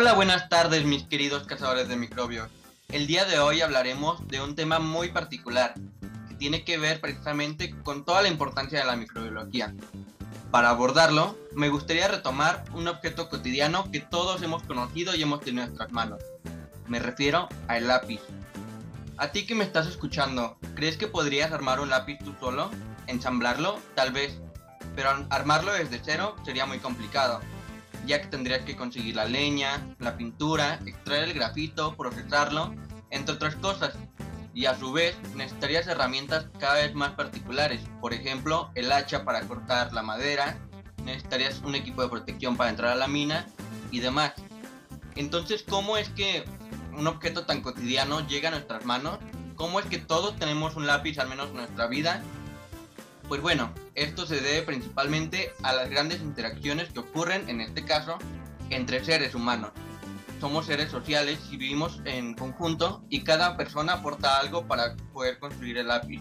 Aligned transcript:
Hola, 0.00 0.14
buenas 0.14 0.48
tardes 0.48 0.86
mis 0.86 1.02
queridos 1.02 1.46
cazadores 1.46 1.86
de 1.86 1.94
microbios. 1.94 2.48
El 2.88 3.06
día 3.06 3.26
de 3.26 3.38
hoy 3.38 3.60
hablaremos 3.60 4.26
de 4.28 4.40
un 4.40 4.54
tema 4.54 4.78
muy 4.78 5.10
particular 5.10 5.74
que 6.26 6.34
tiene 6.36 6.64
que 6.64 6.78
ver 6.78 7.02
precisamente 7.02 7.78
con 7.82 8.06
toda 8.06 8.22
la 8.22 8.28
importancia 8.28 8.78
de 8.78 8.86
la 8.86 8.96
microbiología. 8.96 9.74
Para 10.50 10.70
abordarlo, 10.70 11.38
me 11.54 11.68
gustaría 11.68 12.08
retomar 12.08 12.64
un 12.72 12.88
objeto 12.88 13.28
cotidiano 13.28 13.92
que 13.92 14.00
todos 14.00 14.40
hemos 14.40 14.62
conocido 14.62 15.14
y 15.14 15.20
hemos 15.20 15.40
tenido 15.40 15.64
en 15.64 15.68
nuestras 15.68 15.92
manos. 15.92 16.22
Me 16.88 16.98
refiero 16.98 17.50
al 17.68 17.86
lápiz. 17.86 18.22
A 19.18 19.32
ti 19.32 19.44
que 19.44 19.54
me 19.54 19.64
estás 19.64 19.86
escuchando, 19.86 20.56
¿crees 20.76 20.96
que 20.96 21.08
podrías 21.08 21.52
armar 21.52 21.78
un 21.78 21.90
lápiz 21.90 22.16
tú 22.24 22.34
solo? 22.40 22.70
¿Ensamblarlo? 23.06 23.78
Tal 23.96 24.12
vez. 24.12 24.40
Pero 24.96 25.26
armarlo 25.28 25.74
desde 25.74 26.00
cero 26.02 26.36
sería 26.42 26.64
muy 26.64 26.78
complicado 26.78 27.42
ya 28.06 28.20
que 28.20 28.28
tendrías 28.28 28.62
que 28.62 28.76
conseguir 28.76 29.16
la 29.16 29.24
leña, 29.24 29.94
la 29.98 30.16
pintura, 30.16 30.78
extraer 30.86 31.24
el 31.24 31.34
grafito, 31.34 31.96
procesarlo, 31.96 32.74
entre 33.10 33.34
otras 33.34 33.56
cosas. 33.56 33.94
Y 34.52 34.66
a 34.66 34.78
su 34.78 34.92
vez 34.92 35.16
necesitarías 35.34 35.86
herramientas 35.86 36.46
cada 36.58 36.74
vez 36.74 36.94
más 36.94 37.12
particulares, 37.12 37.80
por 38.00 38.12
ejemplo 38.12 38.70
el 38.74 38.90
hacha 38.90 39.24
para 39.24 39.42
cortar 39.42 39.92
la 39.92 40.02
madera, 40.02 40.58
necesitarías 41.04 41.60
un 41.60 41.74
equipo 41.74 42.02
de 42.02 42.08
protección 42.08 42.56
para 42.56 42.70
entrar 42.70 42.92
a 42.92 42.96
la 42.96 43.08
mina 43.08 43.46
y 43.90 44.00
demás. 44.00 44.32
Entonces, 45.16 45.64
¿cómo 45.68 45.96
es 45.96 46.08
que 46.10 46.44
un 46.96 47.06
objeto 47.06 47.46
tan 47.46 47.62
cotidiano 47.62 48.26
llega 48.26 48.48
a 48.48 48.52
nuestras 48.52 48.84
manos? 48.84 49.18
¿Cómo 49.54 49.78
es 49.78 49.86
que 49.86 49.98
todos 49.98 50.36
tenemos 50.36 50.76
un 50.76 50.86
lápiz 50.86 51.18
al 51.18 51.28
menos 51.28 51.48
en 51.50 51.56
nuestra 51.56 51.86
vida 51.86 52.22
pues 53.30 53.42
bueno, 53.42 53.72
esto 53.94 54.26
se 54.26 54.40
debe 54.40 54.62
principalmente 54.62 55.52
a 55.62 55.72
las 55.72 55.88
grandes 55.88 56.20
interacciones 56.20 56.92
que 56.92 56.98
ocurren, 56.98 57.48
en 57.48 57.60
este 57.60 57.84
caso, 57.84 58.18
entre 58.70 59.04
seres 59.04 59.36
humanos. 59.36 59.70
Somos 60.40 60.66
seres 60.66 60.90
sociales 60.90 61.38
y 61.48 61.56
vivimos 61.56 62.00
en 62.06 62.34
conjunto 62.34 63.04
y 63.08 63.22
cada 63.22 63.56
persona 63.56 63.92
aporta 63.92 64.40
algo 64.40 64.66
para 64.66 64.96
poder 65.12 65.38
construir 65.38 65.78
el 65.78 65.86
lápiz. 65.86 66.20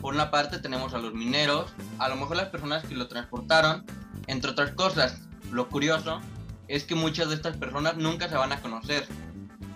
Por 0.00 0.14
una 0.14 0.30
parte 0.30 0.60
tenemos 0.60 0.94
a 0.94 0.98
los 0.98 1.14
mineros, 1.14 1.74
a 1.98 2.08
lo 2.08 2.14
mejor 2.14 2.36
las 2.36 2.50
personas 2.50 2.84
que 2.84 2.94
lo 2.94 3.08
transportaron, 3.08 3.84
entre 4.28 4.52
otras 4.52 4.70
cosas. 4.70 5.22
Lo 5.50 5.68
curioso 5.68 6.20
es 6.68 6.84
que 6.84 6.94
muchas 6.94 7.28
de 7.28 7.34
estas 7.34 7.56
personas 7.56 7.96
nunca 7.96 8.28
se 8.28 8.36
van 8.36 8.52
a 8.52 8.62
conocer 8.62 9.04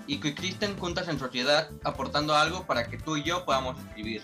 y 0.06 0.18
que 0.18 0.28
existen 0.28 0.78
juntas 0.78 1.08
en 1.08 1.18
sociedad 1.18 1.68
aportando 1.82 2.36
algo 2.36 2.64
para 2.64 2.86
que 2.86 2.96
tú 2.96 3.16
y 3.16 3.24
yo 3.24 3.44
podamos 3.44 3.76
escribir. 3.80 4.22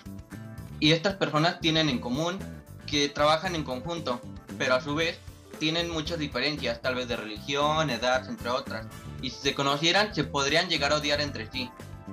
Y 0.80 0.92
estas 0.92 1.14
personas 1.14 1.60
tienen 1.60 1.88
en 1.88 1.98
común 1.98 2.38
que 2.86 3.08
trabajan 3.08 3.54
en 3.54 3.64
conjunto, 3.64 4.20
pero 4.58 4.74
a 4.74 4.80
su 4.80 4.94
vez 4.94 5.18
tienen 5.58 5.90
muchas 5.90 6.18
diferencias, 6.18 6.82
tal 6.82 6.94
vez 6.94 7.08
de 7.08 7.16
religión, 7.16 7.90
edad, 7.90 8.28
entre 8.28 8.50
otras. 8.50 8.86
Y 9.22 9.30
si 9.30 9.38
se 9.38 9.54
conocieran, 9.54 10.14
se 10.14 10.24
podrían 10.24 10.68
llegar 10.68 10.92
a 10.92 10.96
odiar 10.96 11.20
entre 11.20 11.50
sí, 11.50 11.70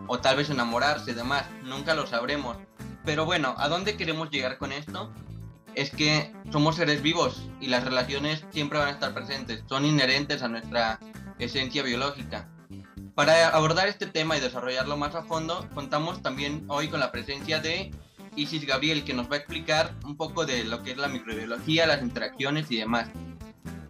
o 0.07 0.19
tal 0.19 0.37
vez 0.37 0.49
enamorarse, 0.49 1.13
demás, 1.13 1.45
nunca 1.63 1.93
lo 1.93 2.07
sabremos. 2.07 2.57
Pero 3.05 3.25
bueno, 3.25 3.55
¿a 3.57 3.67
dónde 3.67 3.97
queremos 3.97 4.29
llegar 4.29 4.57
con 4.57 4.71
esto? 4.71 5.11
Es 5.75 5.91
que 5.91 6.31
somos 6.51 6.75
seres 6.75 7.01
vivos 7.01 7.43
y 7.59 7.67
las 7.67 7.83
relaciones 7.83 8.45
siempre 8.51 8.79
van 8.79 8.89
a 8.89 8.91
estar 8.91 9.13
presentes, 9.13 9.63
son 9.67 9.85
inherentes 9.85 10.41
a 10.41 10.47
nuestra 10.47 10.99
esencia 11.39 11.83
biológica. 11.83 12.49
Para 13.15 13.49
abordar 13.49 13.87
este 13.87 14.07
tema 14.07 14.37
y 14.37 14.39
desarrollarlo 14.39 14.97
más 14.97 15.13
a 15.15 15.23
fondo, 15.23 15.67
contamos 15.73 16.21
también 16.21 16.65
hoy 16.67 16.87
con 16.87 16.99
la 16.99 17.11
presencia 17.11 17.59
de 17.59 17.91
Isis 18.35 18.65
Gabriel, 18.65 19.03
que 19.03 19.13
nos 19.13 19.29
va 19.29 19.35
a 19.35 19.39
explicar 19.39 19.93
un 20.03 20.17
poco 20.17 20.45
de 20.45 20.63
lo 20.63 20.83
que 20.83 20.91
es 20.91 20.97
la 20.97 21.07
microbiología, 21.07 21.87
las 21.87 22.01
interacciones 22.01 22.69
y 22.71 22.77
demás. 22.77 23.09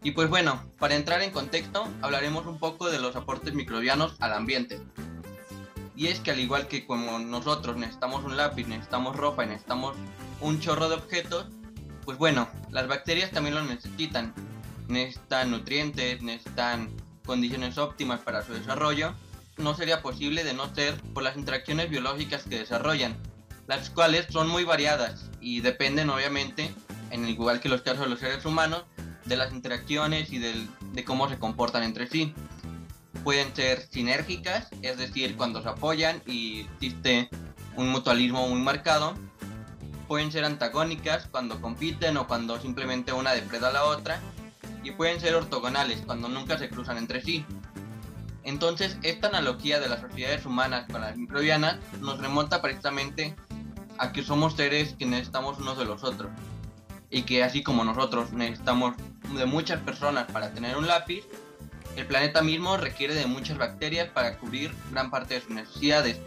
Y 0.03 0.11
pues 0.11 0.29
bueno, 0.29 0.61
para 0.79 0.95
entrar 0.95 1.21
en 1.21 1.31
contexto, 1.31 1.87
hablaremos 2.01 2.45
un 2.45 2.59
poco 2.59 2.89
de 2.89 2.99
los 2.99 3.15
aportes 3.15 3.53
microbianos 3.53 4.15
al 4.19 4.33
ambiente. 4.33 4.81
Y 5.95 6.07
es 6.07 6.19
que 6.19 6.31
al 6.31 6.39
igual 6.39 6.67
que 6.67 6.85
como 6.85 7.19
nosotros 7.19 7.77
necesitamos 7.77 8.25
un 8.25 8.35
lápiz, 8.35 8.67
necesitamos 8.67 9.15
ropa 9.15 9.45
y 9.45 9.47
necesitamos 9.47 9.95
un 10.41 10.59
chorro 10.59 10.89
de 10.89 10.95
objetos, 10.95 11.47
pues 12.03 12.17
bueno, 12.17 12.49
las 12.69 12.87
bacterias 12.87 13.31
también 13.31 13.55
lo 13.55 13.63
necesitan. 13.63 14.33
Necesitan 14.89 15.51
nutrientes, 15.51 16.21
necesitan 16.21 16.89
condiciones 17.25 17.77
óptimas 17.77 18.19
para 18.19 18.43
su 18.43 18.53
desarrollo. 18.53 19.13
No 19.57 19.75
sería 19.75 20.01
posible 20.01 20.43
de 20.43 20.53
no 20.53 20.73
ser 20.75 20.99
por 21.13 21.23
las 21.23 21.37
interacciones 21.37 21.89
biológicas 21.89 22.43
que 22.43 22.59
desarrollan, 22.59 23.15
las 23.67 23.89
cuales 23.89 24.27
son 24.29 24.49
muy 24.49 24.63
variadas 24.63 25.29
y 25.39 25.61
dependen 25.61 26.09
obviamente, 26.09 26.73
en 27.11 27.27
igual 27.27 27.59
que 27.59 27.69
los 27.69 27.81
casos 27.81 28.01
de 28.01 28.09
los 28.09 28.19
seres 28.19 28.45
humanos, 28.45 28.83
de 29.25 29.37
las 29.37 29.53
interacciones 29.53 30.31
y 30.31 30.39
de 30.39 31.03
cómo 31.05 31.29
se 31.29 31.39
comportan 31.39 31.83
entre 31.83 32.07
sí. 32.07 32.33
Pueden 33.23 33.55
ser 33.55 33.87
sinérgicas, 33.89 34.67
es 34.81 34.97
decir, 34.97 35.37
cuando 35.37 35.61
se 35.61 35.69
apoyan 35.69 36.21
y 36.25 36.61
existe 36.61 37.29
un 37.77 37.89
mutualismo 37.89 38.47
muy 38.47 38.61
marcado. 38.61 39.13
Pueden 40.07 40.31
ser 40.31 40.43
antagónicas, 40.43 41.27
cuando 41.27 41.61
compiten 41.61 42.17
o 42.17 42.27
cuando 42.27 42.59
simplemente 42.59 43.13
una 43.13 43.31
depreda 43.31 43.69
a 43.69 43.73
la 43.73 43.85
otra. 43.85 44.19
Y 44.83 44.91
pueden 44.91 45.21
ser 45.21 45.35
ortogonales, 45.35 46.01
cuando 46.05 46.27
nunca 46.27 46.57
se 46.57 46.67
cruzan 46.67 46.97
entre 46.97 47.21
sí. 47.21 47.45
Entonces, 48.43 48.97
esta 49.03 49.27
analogía 49.27 49.79
de 49.79 49.87
las 49.87 50.01
sociedades 50.01 50.45
humanas 50.45 50.85
con 50.91 50.99
las 50.99 51.15
microbianas 51.15 51.77
nos 52.01 52.19
remonta 52.19 52.61
precisamente 52.61 53.37
a 53.97 54.11
que 54.11 54.23
somos 54.23 54.55
seres 54.55 54.95
que 54.97 55.05
necesitamos 55.05 55.57
unos 55.59 55.77
de 55.77 55.85
los 55.85 56.03
otros. 56.03 56.31
Y 57.09 57.23
que 57.23 57.43
así 57.43 57.61
como 57.61 57.83
nosotros 57.83 58.33
necesitamos 58.33 58.95
de 59.35 59.45
muchas 59.45 59.79
personas 59.81 60.31
para 60.31 60.51
tener 60.53 60.77
un 60.77 60.87
lápiz, 60.87 61.23
el 61.95 62.07
planeta 62.07 62.41
mismo 62.41 62.77
requiere 62.77 63.13
de 63.13 63.27
muchas 63.27 63.57
bacterias 63.57 64.09
para 64.09 64.37
cubrir 64.37 64.73
gran 64.91 65.11
parte 65.11 65.35
de 65.35 65.41
sus 65.41 65.51
necesidades. 65.51 66.19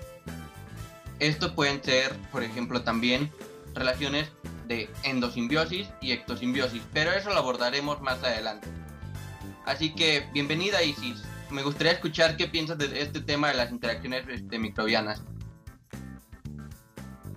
Esto 1.19 1.54
pueden 1.54 1.82
ser, 1.82 2.15
por 2.31 2.43
ejemplo, 2.43 2.82
también 2.82 3.32
relaciones 3.75 4.28
de 4.69 4.91
endosimbiosis 5.03 5.88
y 6.00 6.12
ectosimbiosis, 6.12 6.83
pero 6.93 7.12
eso 7.12 7.31
lo 7.31 7.38
abordaremos 7.38 8.00
más 8.00 8.22
adelante. 8.22 8.69
Así 9.65 9.94
que, 9.94 10.28
bienvenida 10.33 10.83
Isis. 10.83 11.22
Me 11.50 11.62
gustaría 11.62 11.93
escuchar 11.93 12.37
qué 12.37 12.47
piensas 12.48 12.78
de 12.78 13.00
este 13.00 13.21
tema 13.21 13.48
de 13.48 13.54
las 13.54 13.71
interacciones 13.71 14.25
este, 14.28 14.59
microbianas. 14.59 15.22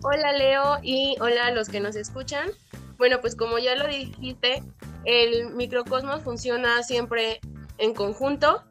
Hola 0.01 0.31
Leo 0.31 0.77
y 0.81 1.17
hola 1.19 1.47
a 1.47 1.51
los 1.51 1.67
que 1.67 1.81
nos 1.81 1.97
escuchan. 1.97 2.49
Bueno, 2.97 3.19
pues 3.19 3.35
como 3.35 3.59
ya 3.59 3.75
lo 3.75 3.85
dijiste, 3.85 4.63
el 5.03 5.49
microcosmos 5.49 6.23
funciona 6.23 6.81
siempre 6.83 7.41
en 7.77 7.93
conjunto. 7.93 8.63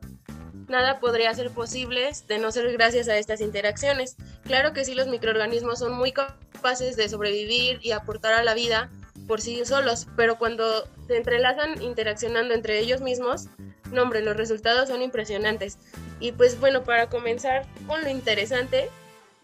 Nada 0.68 1.00
podría 1.00 1.34
ser 1.34 1.50
posible 1.50 2.10
de 2.26 2.38
no 2.38 2.50
ser 2.50 2.72
gracias 2.72 3.08
a 3.08 3.18
estas 3.18 3.42
interacciones. 3.42 4.16
Claro 4.44 4.72
que 4.72 4.86
sí, 4.86 4.94
los 4.94 5.08
microorganismos 5.08 5.80
son 5.80 5.92
muy 5.92 6.12
capaces 6.12 6.96
de 6.96 7.10
sobrevivir 7.10 7.78
y 7.82 7.90
aportar 7.90 8.32
a 8.32 8.42
la 8.42 8.54
vida 8.54 8.90
por 9.26 9.42
sí 9.42 9.62
solos, 9.66 10.06
pero 10.16 10.38
cuando 10.38 10.88
se 11.06 11.18
entrelazan 11.18 11.82
interaccionando 11.82 12.54
entre 12.54 12.78
ellos 12.78 13.02
mismos, 13.02 13.48
no 13.92 14.02
hombre, 14.02 14.22
los 14.22 14.36
resultados 14.36 14.88
son 14.88 15.02
impresionantes. 15.02 15.76
Y 16.20 16.32
pues 16.32 16.58
bueno, 16.58 16.84
para 16.84 17.10
comenzar 17.10 17.66
con 17.86 18.02
lo 18.02 18.08
interesante, 18.08 18.88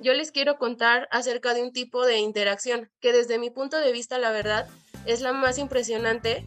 yo 0.04 0.12
les 0.12 0.30
quiero 0.30 0.58
contar 0.58 1.08
acerca 1.10 1.54
de 1.54 1.62
un 1.62 1.72
tipo 1.72 2.04
de 2.04 2.18
interacción 2.18 2.90
que 3.00 3.12
desde 3.12 3.38
mi 3.38 3.48
punto 3.48 3.78
de 3.78 3.90
vista, 3.90 4.18
la 4.18 4.30
verdad, 4.30 4.68
es 5.06 5.22
la 5.22 5.32
más 5.32 5.56
impresionante 5.58 6.44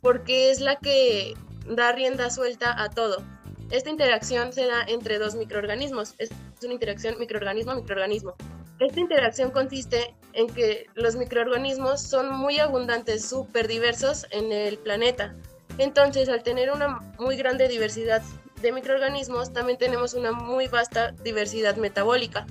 porque 0.00 0.50
es 0.50 0.60
la 0.60 0.76
que 0.76 1.34
da 1.68 1.92
rienda 1.92 2.30
suelta 2.30 2.82
a 2.82 2.90
todo. 2.90 3.22
Esta 3.70 3.90
interacción 3.90 4.52
se 4.52 4.66
da 4.66 4.82
entre 4.82 5.18
dos 5.18 5.36
microorganismos. 5.36 6.14
Es 6.18 6.30
una 6.64 6.74
interacción 6.74 7.16
microorganismo-microorganismo. 7.18 8.34
Esta 8.80 9.00
interacción 9.00 9.52
consiste 9.52 10.14
en 10.32 10.48
que 10.48 10.86
los 10.94 11.14
microorganismos 11.14 12.00
son 12.00 12.30
muy 12.32 12.58
abundantes, 12.58 13.24
súper 13.24 13.68
diversos 13.68 14.26
en 14.30 14.50
el 14.50 14.78
planeta. 14.78 15.34
Entonces, 15.78 16.28
al 16.28 16.42
tener 16.42 16.72
una 16.72 16.98
muy 17.20 17.36
grande 17.36 17.68
diversidad 17.68 18.22
de 18.60 18.72
microorganismos, 18.72 19.52
también 19.52 19.78
tenemos 19.78 20.14
una 20.14 20.32
muy 20.32 20.66
vasta 20.66 21.12
diversidad 21.12 21.76
metabólica. 21.76 22.46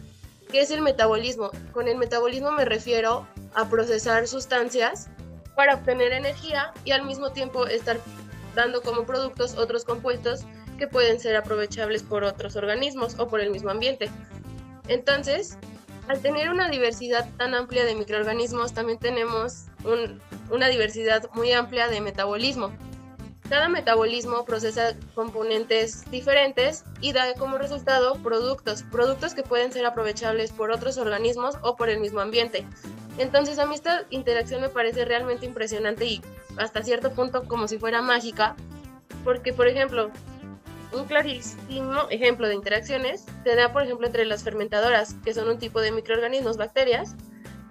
¿Qué 0.52 0.62
es 0.62 0.72
el 0.72 0.82
metabolismo? 0.82 1.52
Con 1.74 1.88
el 1.88 1.98
metabolismo 1.98 2.52
me 2.52 2.66
refiero 2.66 3.28
a 3.54 3.70
procesar 3.70 4.28
sustancias 4.28 5.10
para 5.56 5.76
obtener 5.76 6.12
energía 6.12 6.74
y 6.84 6.92
al 6.92 7.06
mismo 7.06 7.32
tiempo 7.32 7.66
estar 7.68 8.00
dando 8.56 8.82
como 8.82 9.06
productos 9.06 9.58
otros 9.58 9.84
compuestos 9.84 10.42
que 10.78 10.88
pueden 10.88 11.20
ser 11.20 11.36
aprovechables 11.36 12.04
por 12.04 12.24
otros 12.24 12.56
organismos 12.56 13.18
o 13.20 13.28
por 13.28 13.40
el 13.40 13.52
mismo 13.52 13.70
ambiente. 13.70 14.10
Entonces, 14.88 15.58
al 16.08 16.20
tener 16.20 16.50
una 16.50 16.70
diversidad 16.70 17.28
tan 17.38 17.56
amplia 17.56 17.86
de 17.86 17.96
microorganismos, 17.96 18.74
también 18.74 19.00
tenemos 19.00 19.66
una 20.52 20.68
diversidad 20.68 21.30
muy 21.34 21.52
amplia 21.52 21.88
de 21.88 22.02
metabolismo. 22.02 22.72
Cada 23.50 23.70
metabolismo 23.70 24.44
procesa 24.44 24.96
componentes 25.14 26.10
diferentes 26.10 26.84
y 27.00 27.14
da 27.14 27.36
como 27.36 27.60
resultado 27.60 28.16
productos, 28.24 28.84
productos 28.84 29.36
que 29.36 29.44
pueden 29.44 29.72
ser 29.72 29.86
aprovechables 29.86 30.52
por 30.52 30.72
otros 30.72 30.98
organismos 30.98 31.56
o 31.62 31.76
por 31.76 31.90
el 31.90 32.00
mismo 32.00 32.22
ambiente. 32.22 32.66
Entonces 33.20 33.60
a 33.60 33.68
mí 33.68 33.76
esta 33.76 34.06
interacción 34.10 34.62
me 34.62 34.70
parece 34.70 35.06
realmente 35.06 35.46
impresionante 35.46 36.06
y 36.06 36.22
hasta 36.58 36.84
cierto 36.84 37.12
punto 37.12 37.44
como 37.44 37.68
si 37.68 37.78
fuera 37.78 38.02
mágica, 38.02 38.56
porque 39.24 39.54
por 39.54 39.68
ejemplo, 39.68 40.10
un 40.92 41.06
clarísimo 41.06 42.10
ejemplo 42.10 42.48
de 42.48 42.56
interacciones 42.56 43.26
se 43.44 43.56
da, 43.56 43.72
por 43.72 43.84
ejemplo, 43.84 44.08
entre 44.08 44.26
las 44.26 44.44
fermentadoras, 44.44 45.16
que 45.24 45.34
son 45.34 45.50
un 45.50 45.60
tipo 45.60 45.82
de 45.82 45.92
microorganismos, 45.92 46.58
bacterias, 46.58 47.16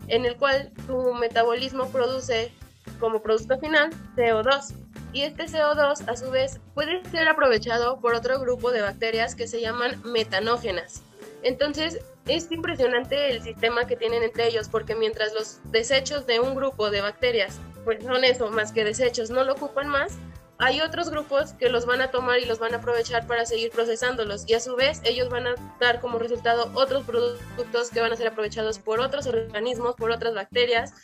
en 0.07 0.25
el 0.25 0.37
cual 0.37 0.73
tu 0.87 1.15
metabolismo 1.15 1.89
produce 1.89 2.53
como 3.01 3.23
producto 3.23 3.59
final 3.59 3.91
CO2. 4.17 4.84
Y 5.15 5.23
este 5.23 5.47
CO2, 5.47 6.09
a 6.09 6.17
su 6.17 6.31
vez, 6.31 6.61
puede 6.75 7.03
ser 7.09 7.29
aprovechado 7.29 8.01
por 8.01 8.15
otro 8.15 8.41
grupo 8.41 8.73
de 8.73 8.83
bacterias 8.83 9.35
que 9.35 9.47
se 9.47 9.61
llaman 9.61 10.03
metanógenas. 10.05 11.03
Entonces, 11.45 12.01
es 12.27 12.51
impresionante 12.51 13.31
el 13.31 13.43
sistema 13.43 13.87
que 13.87 13.97
tienen 13.97 14.25
entre 14.25 14.49
ellos, 14.49 14.69
porque 14.69 14.97
mientras 14.97 15.33
los 15.33 15.61
desechos 15.71 16.27
de 16.27 16.41
un 16.41 16.57
grupo 16.57 16.91
de 16.91 17.01
bacterias, 17.01 17.61
pues 17.85 18.03
son 18.03 18.25
eso, 18.25 18.51
más 18.51 18.73
que 18.73 18.83
desechos, 18.83 19.31
no 19.31 19.45
lo 19.45 19.53
ocupan 19.53 19.89
más, 19.89 20.19
hay 20.59 20.81
otros 20.81 21.11
grupos 21.11 21.53
que 21.53 21.69
los 21.69 21.85
van 21.85 22.01
a 22.01 22.11
tomar 22.11 22.39
y 22.39 22.45
los 22.45 22.59
van 22.59 22.75
a 22.75 22.79
aprovechar 22.79 23.27
para 23.27 23.45
seguir 23.45 23.71
procesándolos 23.71 24.45
y 24.49 24.55
a 24.55 24.61
su 24.61 24.77
vez 24.77 25.01
ellos 25.05 25.29
van 25.29 25.49
a 25.49 25.55
dar 25.81 26.01
como 26.01 26.19
resultado 26.19 26.71
otros 26.75 27.05
productos 27.05 27.91
que 27.91 28.01
van 28.01 28.13
a 28.13 28.17
ser 28.17 28.29
aprovechados 28.29 28.79
por 28.79 29.01
otros 29.01 29.27
organismos, 29.27 29.97
por 29.97 30.13
otras 30.13 30.35
bacterias 30.35 30.95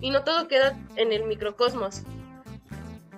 y 0.00 0.10
no 0.10 0.24
todo 0.24 0.46
queda 0.46 0.78
en 0.96 1.12
el 1.12 1.24
microcosmos. 1.24 2.02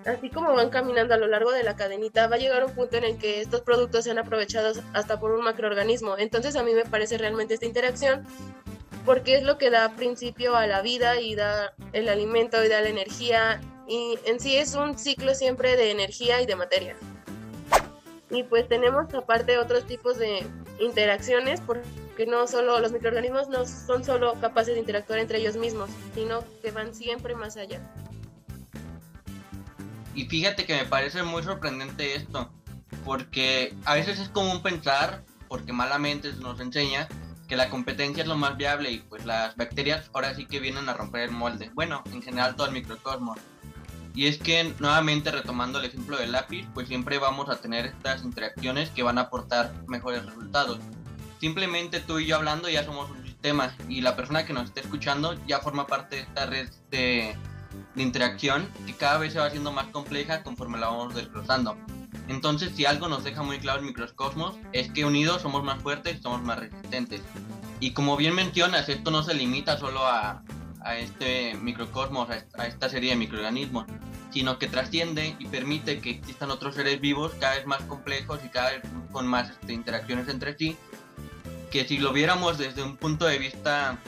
Así 0.06 0.30
como 0.30 0.54
van 0.54 0.70
caminando 0.70 1.14
a 1.14 1.18
lo 1.18 1.26
largo 1.26 1.52
de 1.52 1.62
la 1.62 1.76
cadenita, 1.76 2.26
va 2.26 2.36
a 2.36 2.38
llegar 2.38 2.64
un 2.64 2.74
punto 2.74 2.96
en 2.96 3.04
el 3.04 3.18
que 3.18 3.40
estos 3.40 3.60
productos 3.60 4.04
sean 4.04 4.18
aprovechados 4.18 4.80
hasta 4.94 5.20
por 5.20 5.32
un 5.32 5.44
macroorganismo. 5.44 6.16
Entonces 6.16 6.56
a 6.56 6.62
mí 6.62 6.72
me 6.72 6.84
parece 6.84 7.18
realmente 7.18 7.54
esta 7.54 7.66
interacción 7.66 8.26
porque 9.04 9.36
es 9.36 9.42
lo 9.42 9.58
que 9.58 9.70
da 9.70 9.90
principio 9.96 10.56
a 10.56 10.66
la 10.66 10.82
vida 10.82 11.20
y 11.20 11.34
da 11.34 11.74
el 11.92 12.08
alimento 12.08 12.64
y 12.64 12.68
da 12.68 12.80
la 12.80 12.88
energía 12.88 13.60
y 13.86 14.18
en 14.24 14.40
sí 14.40 14.56
es 14.56 14.74
un 14.74 14.98
ciclo 14.98 15.34
siempre 15.34 15.76
de 15.76 15.90
energía 15.90 16.40
y 16.40 16.46
de 16.46 16.56
materia. 16.56 16.96
Y 18.30 18.44
pues 18.44 18.68
tenemos 18.68 19.12
aparte 19.12 19.58
otros 19.58 19.86
tipos 19.86 20.16
de 20.18 20.46
interacciones 20.78 21.60
porque 21.60 22.26
no 22.26 22.46
solo 22.46 22.78
los 22.78 22.92
microorganismos 22.92 23.48
no 23.48 23.66
son 23.66 24.04
solo 24.04 24.34
capaces 24.40 24.74
de 24.74 24.80
interactuar 24.80 25.18
entre 25.18 25.38
ellos 25.38 25.56
mismos, 25.56 25.90
sino 26.14 26.44
que 26.62 26.70
van 26.70 26.94
siempre 26.94 27.34
más 27.34 27.56
allá. 27.56 27.80
Y 30.14 30.26
fíjate 30.26 30.64
que 30.64 30.76
me 30.76 30.84
parece 30.84 31.22
muy 31.22 31.42
sorprendente 31.42 32.14
esto, 32.14 32.50
porque 33.04 33.74
a 33.84 33.94
veces 33.94 34.18
es 34.18 34.28
común 34.28 34.62
pensar, 34.62 35.24
porque 35.48 35.72
malamente 35.72 36.32
nos 36.34 36.60
enseña, 36.60 37.08
que 37.50 37.56
la 37.56 37.68
competencia 37.68 38.22
es 38.22 38.28
lo 38.28 38.36
más 38.36 38.56
viable 38.56 38.92
y 38.92 38.98
pues 38.98 39.24
las 39.24 39.56
bacterias 39.56 40.08
ahora 40.12 40.34
sí 40.34 40.46
que 40.46 40.60
vienen 40.60 40.88
a 40.88 40.94
romper 40.94 41.22
el 41.22 41.32
molde. 41.32 41.70
Bueno, 41.74 42.04
en 42.12 42.22
general 42.22 42.54
todo 42.54 42.68
el 42.68 42.72
microcosmos. 42.72 43.38
Y 44.14 44.26
es 44.26 44.38
que 44.38 44.72
nuevamente 44.78 45.32
retomando 45.32 45.80
el 45.80 45.86
ejemplo 45.86 46.16
del 46.16 46.32
lápiz, 46.32 46.66
pues 46.74 46.86
siempre 46.86 47.18
vamos 47.18 47.48
a 47.48 47.56
tener 47.56 47.86
estas 47.86 48.22
interacciones 48.22 48.90
que 48.90 49.02
van 49.02 49.18
a 49.18 49.22
aportar 49.22 49.72
mejores 49.88 50.24
resultados. 50.24 50.78
Simplemente 51.40 52.00
tú 52.00 52.20
y 52.20 52.26
yo 52.26 52.36
hablando 52.36 52.68
ya 52.68 52.84
somos 52.84 53.10
un 53.10 53.24
sistema 53.24 53.74
y 53.88 54.00
la 54.00 54.14
persona 54.14 54.44
que 54.44 54.52
nos 54.52 54.66
esté 54.66 54.80
escuchando 54.80 55.34
ya 55.46 55.58
forma 55.58 55.86
parte 55.86 56.16
de 56.16 56.22
esta 56.22 56.46
red 56.46 56.68
de, 56.90 57.36
de 57.94 58.02
interacción 58.02 58.68
que 58.86 58.94
cada 58.94 59.18
vez 59.18 59.32
se 59.32 59.38
va 59.38 59.46
haciendo 59.46 59.72
más 59.72 59.86
compleja 59.88 60.42
conforme 60.42 60.78
la 60.78 60.88
vamos 60.88 61.14
desglosando. 61.14 61.76
Entonces, 62.28 62.72
si 62.76 62.84
algo 62.84 63.08
nos 63.08 63.24
deja 63.24 63.42
muy 63.42 63.58
claro 63.58 63.80
el 63.80 63.86
microcosmos, 63.86 64.56
es 64.72 64.90
que 64.92 65.04
unidos 65.04 65.42
somos 65.42 65.64
más 65.64 65.82
fuertes 65.82 66.18
y 66.18 66.22
somos 66.22 66.42
más 66.42 66.58
resistentes. 66.60 67.22
Y 67.80 67.92
como 67.92 68.16
bien 68.16 68.34
mencionas, 68.34 68.88
esto 68.88 69.10
no 69.10 69.22
se 69.22 69.34
limita 69.34 69.78
solo 69.78 70.06
a, 70.06 70.42
a 70.82 70.96
este 70.96 71.54
microcosmos, 71.54 72.28
a 72.30 72.66
esta 72.66 72.88
serie 72.88 73.10
de 73.10 73.16
microorganismos, 73.16 73.86
sino 74.30 74.58
que 74.58 74.68
trasciende 74.68 75.36
y 75.38 75.46
permite 75.46 76.00
que 76.00 76.10
existan 76.10 76.50
otros 76.50 76.74
seres 76.74 77.00
vivos 77.00 77.32
cada 77.40 77.56
vez 77.56 77.66
más 77.66 77.82
complejos 77.82 78.40
y 78.44 78.48
cada 78.48 78.70
vez 78.70 78.82
con 79.12 79.26
más 79.26 79.50
este, 79.50 79.72
interacciones 79.72 80.28
entre 80.28 80.56
sí, 80.56 80.76
que 81.70 81.86
si 81.86 81.98
lo 81.98 82.12
viéramos 82.12 82.58
desde 82.58 82.82
un 82.82 82.96
punto 82.96 83.26
de 83.26 83.38
vista, 83.38 83.98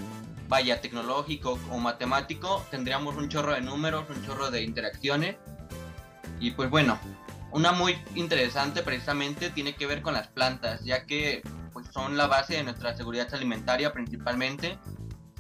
vaya, 0.53 0.83
tecnológico 0.83 1.59
o 1.71 1.79
matemático, 1.79 2.63
tendríamos 2.71 3.17
un 3.17 3.31
chorro 3.31 3.55
de 3.55 3.63
números, 3.63 4.05
un 4.15 4.23
chorro 4.23 4.51
de 4.51 4.63
interacciones. 4.63 5.37
Y 6.41 6.51
pues 6.51 6.69
bueno, 6.69 6.99
una 7.53 7.73
muy 7.73 7.97
interesante 8.17 8.83
precisamente 8.83 9.49
tiene 9.49 9.75
que 9.75 9.87
ver 9.87 10.03
con 10.03 10.13
las 10.13 10.29
plantas, 10.29 10.85
ya 10.85 11.07
que 11.07 11.41
pues, 11.73 11.87
son 11.91 12.19
la 12.19 12.27
base 12.27 12.53
de 12.53 12.65
nuestra 12.65 12.95
seguridad 12.95 13.33
alimentaria 13.33 13.95
principalmente 13.95 14.79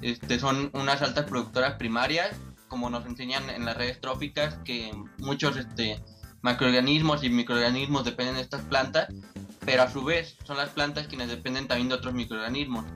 este, 0.01 0.41
son 0.41 0.71
unas 0.73 1.03
altas 1.03 1.27
productoras 1.27 1.75
primarias, 1.75 2.35
como 2.69 2.89
nos 2.89 3.05
enseñan 3.05 3.51
en 3.51 3.67
las 3.67 3.77
redes 3.77 4.01
tróficas, 4.01 4.55
que 4.65 4.93
muchos 5.19 5.59
este, 5.59 6.03
macroorganismos 6.41 7.23
y 7.23 7.29
microorganismos 7.29 8.07
dependen 8.07 8.37
de 8.37 8.41
estas 8.41 8.63
plantas, 8.63 9.09
pero 9.67 9.83
a 9.83 9.91
su 9.91 10.03
vez 10.05 10.39
son 10.45 10.57
las 10.57 10.71
plantas 10.71 11.07
quienes 11.07 11.29
dependen 11.29 11.69
también 11.69 11.91
de 11.91 11.97
otros 11.97 12.15
microorganismos. 12.15 12.87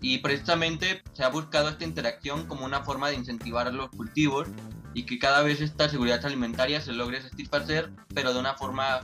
Y 0.00 0.18
precisamente 0.18 1.02
se 1.12 1.24
ha 1.24 1.28
buscado 1.28 1.68
esta 1.68 1.84
interacción 1.84 2.46
como 2.46 2.64
una 2.64 2.82
forma 2.84 3.08
de 3.08 3.16
incentivar 3.16 3.72
los 3.72 3.90
cultivos 3.90 4.48
y 4.94 5.04
que 5.04 5.18
cada 5.18 5.42
vez 5.42 5.60
esta 5.60 5.88
seguridad 5.88 6.24
alimentaria 6.24 6.80
se 6.80 6.92
logre 6.92 7.22
satisfacer, 7.22 7.90
pero 8.14 8.32
de 8.32 8.40
una 8.40 8.54
forma 8.54 9.00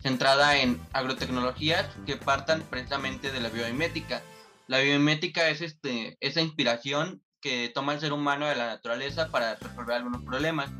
centrada 0.00 0.58
en 0.58 0.80
agrotecnologías 0.92 1.86
que 2.06 2.16
partan 2.16 2.62
precisamente 2.70 3.32
de 3.32 3.40
la 3.40 3.48
biomimética 3.48 4.22
la 4.68 4.80
biomimética 4.80 5.48
es 5.48 5.60
este, 5.60 6.16
esa 6.20 6.40
inspiración 6.40 7.22
que 7.40 7.70
toma 7.72 7.94
el 7.94 8.00
ser 8.00 8.12
humano 8.12 8.46
de 8.46 8.56
la 8.56 8.66
naturaleza 8.66 9.28
para 9.28 9.54
resolver 9.54 9.96
algunos 9.96 10.22
problemas. 10.22 10.70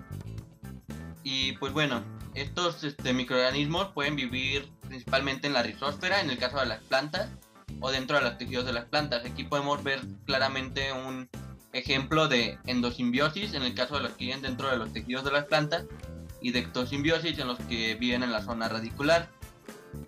Y 1.23 1.53
pues 1.53 1.73
bueno, 1.73 2.03
estos 2.35 2.83
este, 2.83 3.13
microorganismos 3.13 3.93
pueden 3.93 4.17
vivir 4.17 4.69
principalmente 4.89 5.47
en 5.47 5.53
la 5.53 5.63
rizósfera, 5.63 6.21
en 6.21 6.31
el 6.31 6.39
caso 6.39 6.59
de 6.59 6.67
las 6.67 6.83
plantas, 6.83 7.31
o 7.81 7.91
dentro 7.91 8.17
de 8.17 8.25
los 8.25 8.39
tejidos 8.39 8.65
de 8.65 8.73
las 8.73 8.87
plantas. 8.87 9.25
Aquí 9.25 9.45
podemos 9.45 9.83
ver 9.83 10.01
claramente 10.25 10.93
un 10.93 11.29
ejemplo 11.73 12.29
de 12.29 12.59
endosimbiosis, 12.67 13.55
en 13.55 13.63
el 13.63 13.75
caso 13.75 13.97
de 13.97 14.03
los 14.03 14.13
que 14.13 14.27
viven 14.27 14.43
dentro 14.43 14.71
de 14.71 14.77
los 14.77 14.93
tejidos 14.93 15.25
de 15.25 15.33
las 15.33 15.45
plantas, 15.45 15.85
y 16.41 16.53
de 16.53 16.61
ectosimbiosis 16.61 17.39
en 17.39 17.49
los 17.49 17.59
que 17.61 17.95
viven 17.95 18.23
en 18.23 18.33
la 18.33 18.43
zona 18.43 18.69
radicular. 18.69 19.29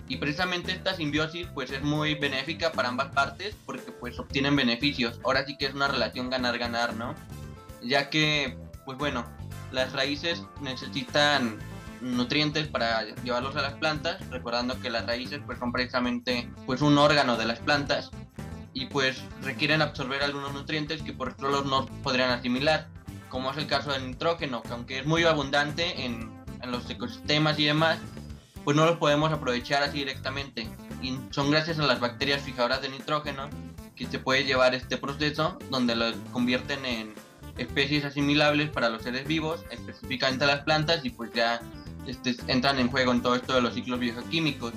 Y 0.07 0.17
precisamente 0.17 0.73
esta 0.73 0.95
simbiosis 0.95 1.47
pues 1.55 1.71
es 1.71 1.83
muy 1.83 2.15
benéfica 2.15 2.73
para 2.73 2.89
ambas 2.89 3.09
partes 3.09 3.57
porque 3.67 3.93
pues 3.93 4.19
obtienen 4.19 4.57
beneficios. 4.57 5.21
Ahora 5.25 5.45
sí 5.45 5.57
que 5.57 5.67
es 5.67 5.75
una 5.75 5.89
relación 5.89 6.31
ganar-ganar, 6.31 6.95
¿no? 6.95 7.15
Ya 7.83 8.11
que 8.11 8.59
pues 8.85 8.99
bueno, 8.99 9.25
las 9.73 9.93
raíces 9.93 10.43
necesitan 10.61 11.59
nutrientes 12.01 12.69
para 12.69 13.05
llevarlos 13.23 13.57
a 13.57 13.63
las 13.63 13.75
plantas, 13.75 14.27
recordando 14.31 14.81
que 14.81 14.91
las 14.91 15.07
raíces 15.07 15.41
pues 15.45 15.59
son 15.59 15.73
precisamente 15.73 16.49
pues 16.67 16.83
un 16.83 16.99
órgano 16.99 17.37
de 17.37 17.47
las 17.47 17.59
plantas 17.61 18.11
y 18.73 18.87
pues 18.87 19.23
requieren 19.43 19.83
absorber 19.83 20.23
algunos 20.23 20.53
nutrientes 20.53 21.03
que 21.03 21.13
por 21.13 21.31
otro 21.31 21.65
no 21.65 21.87
podrían 22.03 22.31
asimilar, 22.31 22.89
como 23.29 23.51
es 23.51 23.57
el 23.57 23.67
caso 23.67 23.93
del 23.93 24.07
nitrógeno, 24.07 24.63
que 24.63 24.73
aunque 24.73 24.99
es 25.01 25.07
muy 25.07 25.25
abundante 25.25 26.05
en, 26.05 26.31
en 26.63 26.71
los 26.71 26.89
ecosistemas 26.89 27.59
y 27.59 27.65
demás, 27.65 27.99
pues 28.65 28.77
no 28.77 28.85
los 28.85 28.99
podemos 28.99 29.33
aprovechar 29.33 29.83
así 29.83 29.99
directamente. 29.99 30.69
Y 31.03 31.19
son 31.31 31.51
gracias 31.51 31.79
a 31.79 31.87
las 31.87 32.01
bacterias 32.01 32.43
fijadoras 32.43 32.83
de 32.83 32.89
nitrógeno 32.89 33.49
que 33.97 34.07
se 34.07 34.19
puede 34.19 34.45
llevar 34.45 34.75
este 34.75 34.97
proceso 34.97 35.59
donde 35.71 35.97
lo 35.97 36.13
convierten 36.33 36.85
en 36.85 37.15
especies 37.57 38.05
asimilables 38.05 38.71
para 38.71 38.89
los 38.89 39.03
seres 39.03 39.27
vivos, 39.27 39.65
específicamente 39.71 40.47
las 40.47 40.61
plantas, 40.61 41.05
y 41.05 41.11
pues 41.11 41.33
ya 41.33 41.61
este, 42.09 42.35
entran 42.49 42.79
en 42.79 42.91
juego 42.91 43.13
en 43.13 43.23
todo 43.23 43.37
esto 43.37 43.55
de 43.55 43.63
los 43.63 43.75
ciclos 43.75 44.01
bioquímicos. 44.01 44.73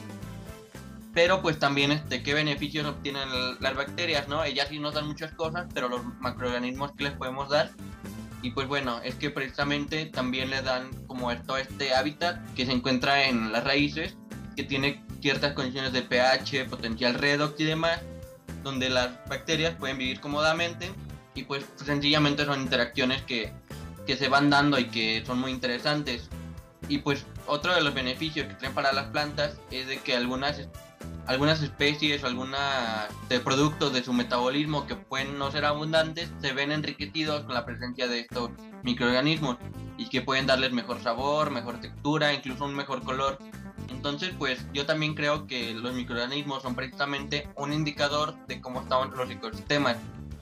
Pero 1.13 1.41
pues 1.41 1.59
también 1.59 1.91
este, 1.91 2.23
qué 2.23 2.33
beneficios 2.33 2.85
obtienen 2.85 3.27
las 3.59 3.75
bacterias, 3.75 4.27
¿no? 4.27 4.43
Ellas 4.43 4.67
sí 4.69 4.79
nos 4.79 4.93
dan 4.93 5.07
muchas 5.07 5.33
cosas, 5.33 5.67
pero 5.73 5.89
los 5.89 6.01
macroorganismos 6.19 6.93
que 6.93 7.05
les 7.05 7.13
podemos 7.13 7.50
dar 7.50 7.71
y 8.43 8.51
pues 8.51 8.67
bueno, 8.67 9.01
es 9.03 9.15
que 9.15 9.29
precisamente 9.29 10.05
también 10.07 10.50
le 10.50 10.61
dan 10.61 10.89
como 11.05 11.35
todo 11.43 11.57
este 11.57 11.93
hábitat 11.93 12.39
que 12.55 12.65
se 12.65 12.71
encuentra 12.71 13.27
en 13.27 13.51
las 13.51 13.63
raíces, 13.63 14.17
que 14.55 14.63
tiene 14.63 15.03
ciertas 15.21 15.53
condiciones 15.53 15.93
de 15.93 16.01
pH, 16.01 16.65
potencial 16.65 17.13
redox 17.13 17.59
y 17.59 17.65
demás, 17.65 18.01
donde 18.63 18.89
las 18.89 19.11
bacterias 19.27 19.75
pueden 19.75 19.97
vivir 20.00 20.19
cómodamente 20.19 20.91
y 21.35 21.43
pues 21.43 21.65
sencillamente 21.75 22.45
son 22.45 22.61
interacciones 22.61 23.21
que, 23.21 23.53
que 24.07 24.17
se 24.17 24.27
van 24.27 24.50
dando 24.50 24.79
y 24.79 24.85
que 24.85 25.23
son 25.25 25.39
muy 25.39 25.51
interesantes. 25.51 26.27
Y 26.91 26.98
pues 26.98 27.25
otro 27.48 27.74
de 27.74 27.81
los 27.81 27.93
beneficios 27.93 28.48
que 28.48 28.55
traen 28.55 28.74
para 28.74 28.91
las 28.91 29.05
plantas 29.07 29.57
es 29.71 29.88
de 29.88 30.00
que 30.00 30.13
algunas 30.13 30.67
algunas 31.25 31.63
especies 31.63 32.21
o 32.21 32.27
algunos 32.27 32.60
productos 33.45 33.93
de 33.93 34.03
su 34.03 34.12
metabolismo 34.12 34.86
que 34.86 34.98
pueden 34.98 35.39
no 35.39 35.50
ser 35.51 35.63
abundantes 35.63 36.29
se 36.41 36.51
ven 36.51 36.69
enriquecidos 36.69 37.45
con 37.45 37.53
la 37.53 37.65
presencia 37.65 38.10
de 38.10 38.19
estos 38.19 38.50
microorganismos 38.83 39.55
y 39.98 40.10
que 40.10 40.21
pueden 40.21 40.48
darles 40.48 40.74
mejor 40.74 41.01
sabor, 41.01 41.50
mejor 41.50 41.79
textura, 41.79 42.33
incluso 42.33 42.65
un 42.65 42.75
mejor 42.75 43.03
color. 43.03 43.39
Entonces, 43.88 44.33
pues 44.38 44.65
yo 44.74 44.86
también 44.86 45.15
creo 45.15 45.48
que 45.48 45.74
los 45.74 45.93
microorganismos 45.93 46.62
son 46.62 46.75
precisamente 46.75 47.48
un 47.55 47.71
indicador 47.71 48.36
de 48.48 48.60
cómo 48.60 48.81
están 48.81 49.12
los 49.12 49.29
ecosistemas. 49.29 49.95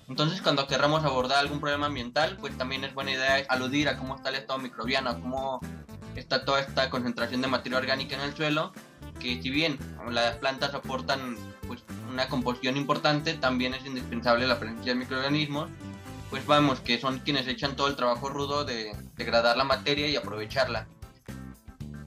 Entonces, 0.08 0.42
cuando 0.42 0.66
querramos 0.66 1.04
abordar 1.04 1.38
algún 1.38 1.60
problema 1.60 1.86
ambiental, 1.86 2.38
pues 2.42 2.58
también 2.58 2.84
es 2.84 2.96
buena 2.96 3.12
idea 3.12 3.46
aludir 3.50 3.88
a 3.90 3.96
cómo 3.96 4.16
está 4.16 4.30
el 4.30 4.36
estado 4.36 4.58
microbiano, 4.58 5.14
cómo 5.22 5.60
está 6.16 6.46
toda 6.46 6.62
esta 6.62 6.90
concentración 6.90 7.42
de 7.42 7.48
materia 7.48 7.78
orgánica 7.78 8.16
en 8.16 8.22
el 8.22 8.36
suelo 8.36 8.74
que 9.20 9.42
si 9.42 9.50
bien 9.50 9.78
las 10.10 10.38
plantas 10.38 10.74
aportan 10.74 11.38
pues, 11.68 11.84
una 12.10 12.28
composición 12.28 12.78
importante, 12.78 13.34
también 13.34 13.74
es 13.74 13.86
indispensable 13.86 14.48
la 14.48 14.60
presencia 14.60 14.94
de 14.94 15.00
microorganismos, 15.00 15.70
pues 16.30 16.46
vamos, 16.46 16.80
que 16.80 17.00
son 17.00 17.20
quienes 17.20 17.48
echan 17.48 17.76
todo 17.76 17.88
el 17.88 17.96
trabajo 17.96 18.30
rudo 18.30 18.64
de 18.64 18.96
degradar 19.18 19.58
la 19.58 19.64
materia 19.64 20.08
y 20.08 20.16
aprovecharla. 20.16 20.88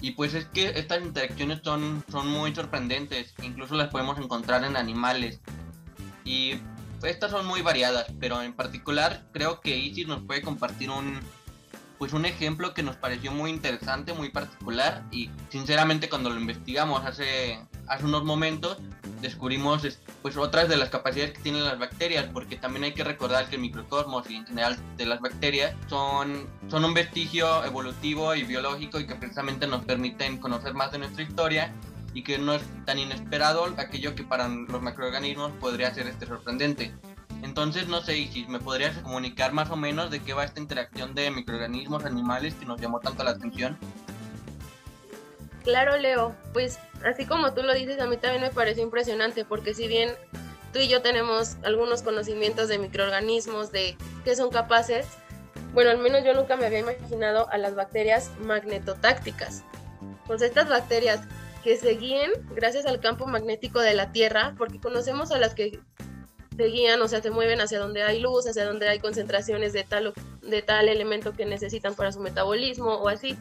Y 0.01 0.13
pues 0.13 0.35
es 0.35 0.47
que 0.47 0.71
estas 0.71 1.03
interacciones 1.03 1.61
son, 1.63 2.05
son 2.11 2.27
muy 2.27 2.55
sorprendentes, 2.55 3.35
incluso 3.43 3.77
las 3.77 3.91
podemos 3.91 4.19
encontrar 4.19 4.65
en 4.65 4.77
animales. 4.77 5.41
Y 6.25 6.55
estas 7.05 7.31
son 7.31 7.47
muy 7.47 7.63
variadas, 7.63 8.07
pero 8.19 8.43
en 8.43 8.53
particular 8.53 9.27
creo 9.33 9.61
que 9.61 9.77
Isis 9.77 10.09
nos 10.09 10.23
puede 10.23 10.43
compartir 10.43 10.91
un, 10.91 11.21
pues 12.03 12.15
un 12.15 12.25
ejemplo 12.25 12.75
que 12.75 12.83
nos 12.83 12.97
pareció 12.97 13.31
muy 13.31 13.49
interesante, 13.49 14.13
muy 14.13 14.31
particular 14.31 15.05
y 15.13 15.31
sinceramente 15.51 16.09
cuando 16.09 16.31
lo 16.31 16.41
investigamos 16.41 17.07
hace, 17.07 17.61
hace 17.87 18.05
unos 18.05 18.25
momentos 18.25 18.79
descubrimos 19.21 19.87
pues 20.21 20.37
otras 20.37 20.69
de 20.69 20.77
las 20.77 20.91
capacidades 20.91 21.35
que 21.35 21.43
tienen 21.43 21.63
las 21.63 21.79
bacterias 21.79 22.27
porque 22.33 22.57
también 22.57 22.83
hay 22.83 22.93
que 22.93 23.05
recordar 23.05 23.49
que 23.49 23.55
el 23.55 23.63
microcosmos 23.63 24.29
y 24.29 24.35
en 24.35 24.47
general 24.49 24.77
de 24.97 25.07
las 25.07 25.21
bacterias 25.21 25.77
son, 25.87 26.49
son 26.67 26.85
un 26.85 26.93
vestigio 26.93 27.65
evolutivo 27.65 28.35
y 28.35 28.43
biológico 28.43 28.99
y 28.99 29.07
que 29.07 29.15
precisamente 29.15 29.69
nos 29.69 29.85
permiten 29.85 30.39
conocer 30.39 30.75
más 30.75 30.91
de 30.91 30.99
nuestra 30.99 31.23
historia 31.23 31.73
y 32.15 32.25
que 32.25 32.37
no 32.37 32.55
es 32.55 32.63
tan 32.85 32.99
inesperado 32.99 33.73
aquello 33.77 34.17
que 34.17 34.25
para 34.25 34.49
los 34.49 34.83
macroorganismos 34.83 35.53
podría 35.61 35.95
ser 35.95 36.09
este 36.09 36.27
sorprendente. 36.27 36.93
Entonces, 37.43 37.89
no 37.89 38.01
sé, 38.01 38.13
si 38.29 38.47
me 38.47 38.61
podrías 38.61 38.97
comunicar 38.99 39.53
más 39.53 39.71
o 39.71 39.77
menos 39.77 40.11
de 40.11 40.21
qué 40.21 40.33
va 40.33 40.45
esta 40.45 40.61
interacción 40.61 41.15
de 41.15 41.31
microorganismos, 41.31 42.05
animales 42.05 42.55
que 42.55 42.67
nos 42.67 42.81
llamó 42.81 43.01
tanto 43.01 43.25
la 43.25 43.33
atención. 43.33 43.77
Claro, 45.65 45.97
Leo. 45.97 46.35
Pues 46.53 46.79
así 47.05 47.27
como 47.27 47.53
tú 47.53 47.63
lo 47.63 47.75
dices, 47.75 48.01
a 48.01 48.07
mí 48.07 48.17
también 48.17 48.43
me 48.43 48.51
parece 48.51 48.81
impresionante 48.81 49.45
porque 49.45 49.75
si 49.75 49.89
bien 49.89 50.13
tú 50.73 50.79
y 50.79 50.89
yo 50.89 51.03
tenemos 51.03 51.57
algunos 51.65 52.03
conocimientos 52.03 52.69
de 52.69 52.79
microorganismos, 52.79 53.73
de 53.73 53.97
qué 54.25 54.35
son 54.37 54.51
capaces, 54.51 55.07
bueno, 55.73 55.91
al 55.91 55.99
menos 55.99 56.25
yo 56.25 56.35
nunca 56.35 56.57
me 56.57 56.67
había 56.67 56.81
imaginado 56.81 57.49
a 57.51 57.59
las 57.59 57.75
bacterias 57.75 58.31
magnetotácticas. 58.41 59.65
Pues 60.27 60.43
estas 60.43 60.69
bacterias 60.69 61.21
que 61.65 61.77
se 61.77 61.91
guíen 61.95 62.31
gracias 62.55 62.87
al 62.87 63.01
campo 63.01 63.27
magnético 63.27 63.81
de 63.81 63.95
la 63.95 64.13
Tierra, 64.13 64.55
porque 64.59 64.81
conocemos 64.81 65.31
a 65.31 65.39
las 65.39 65.55
que 65.55 65.81
se 66.57 66.65
guían, 66.65 67.01
o 67.01 67.09
sea, 67.09 67.23
se 67.23 67.31
mueven 67.31 67.61
hacia 67.61 67.79
donde 67.79 68.03
hay 68.03 68.21
luz, 68.21 68.47
hacia 68.47 68.65
donde 68.65 68.89
hay 68.89 68.99
concentraciones 68.99 69.73
de 69.73 69.85
tal, 69.85 70.13
de 70.43 70.63
tal 70.63 70.89
elemento 70.89 71.33
que 71.33 71.47
necesitan 71.47 71.95
para 71.95 72.13
su 72.13 72.21
metabolismo 72.21 72.95
o 72.95 73.09
así. 73.09 73.37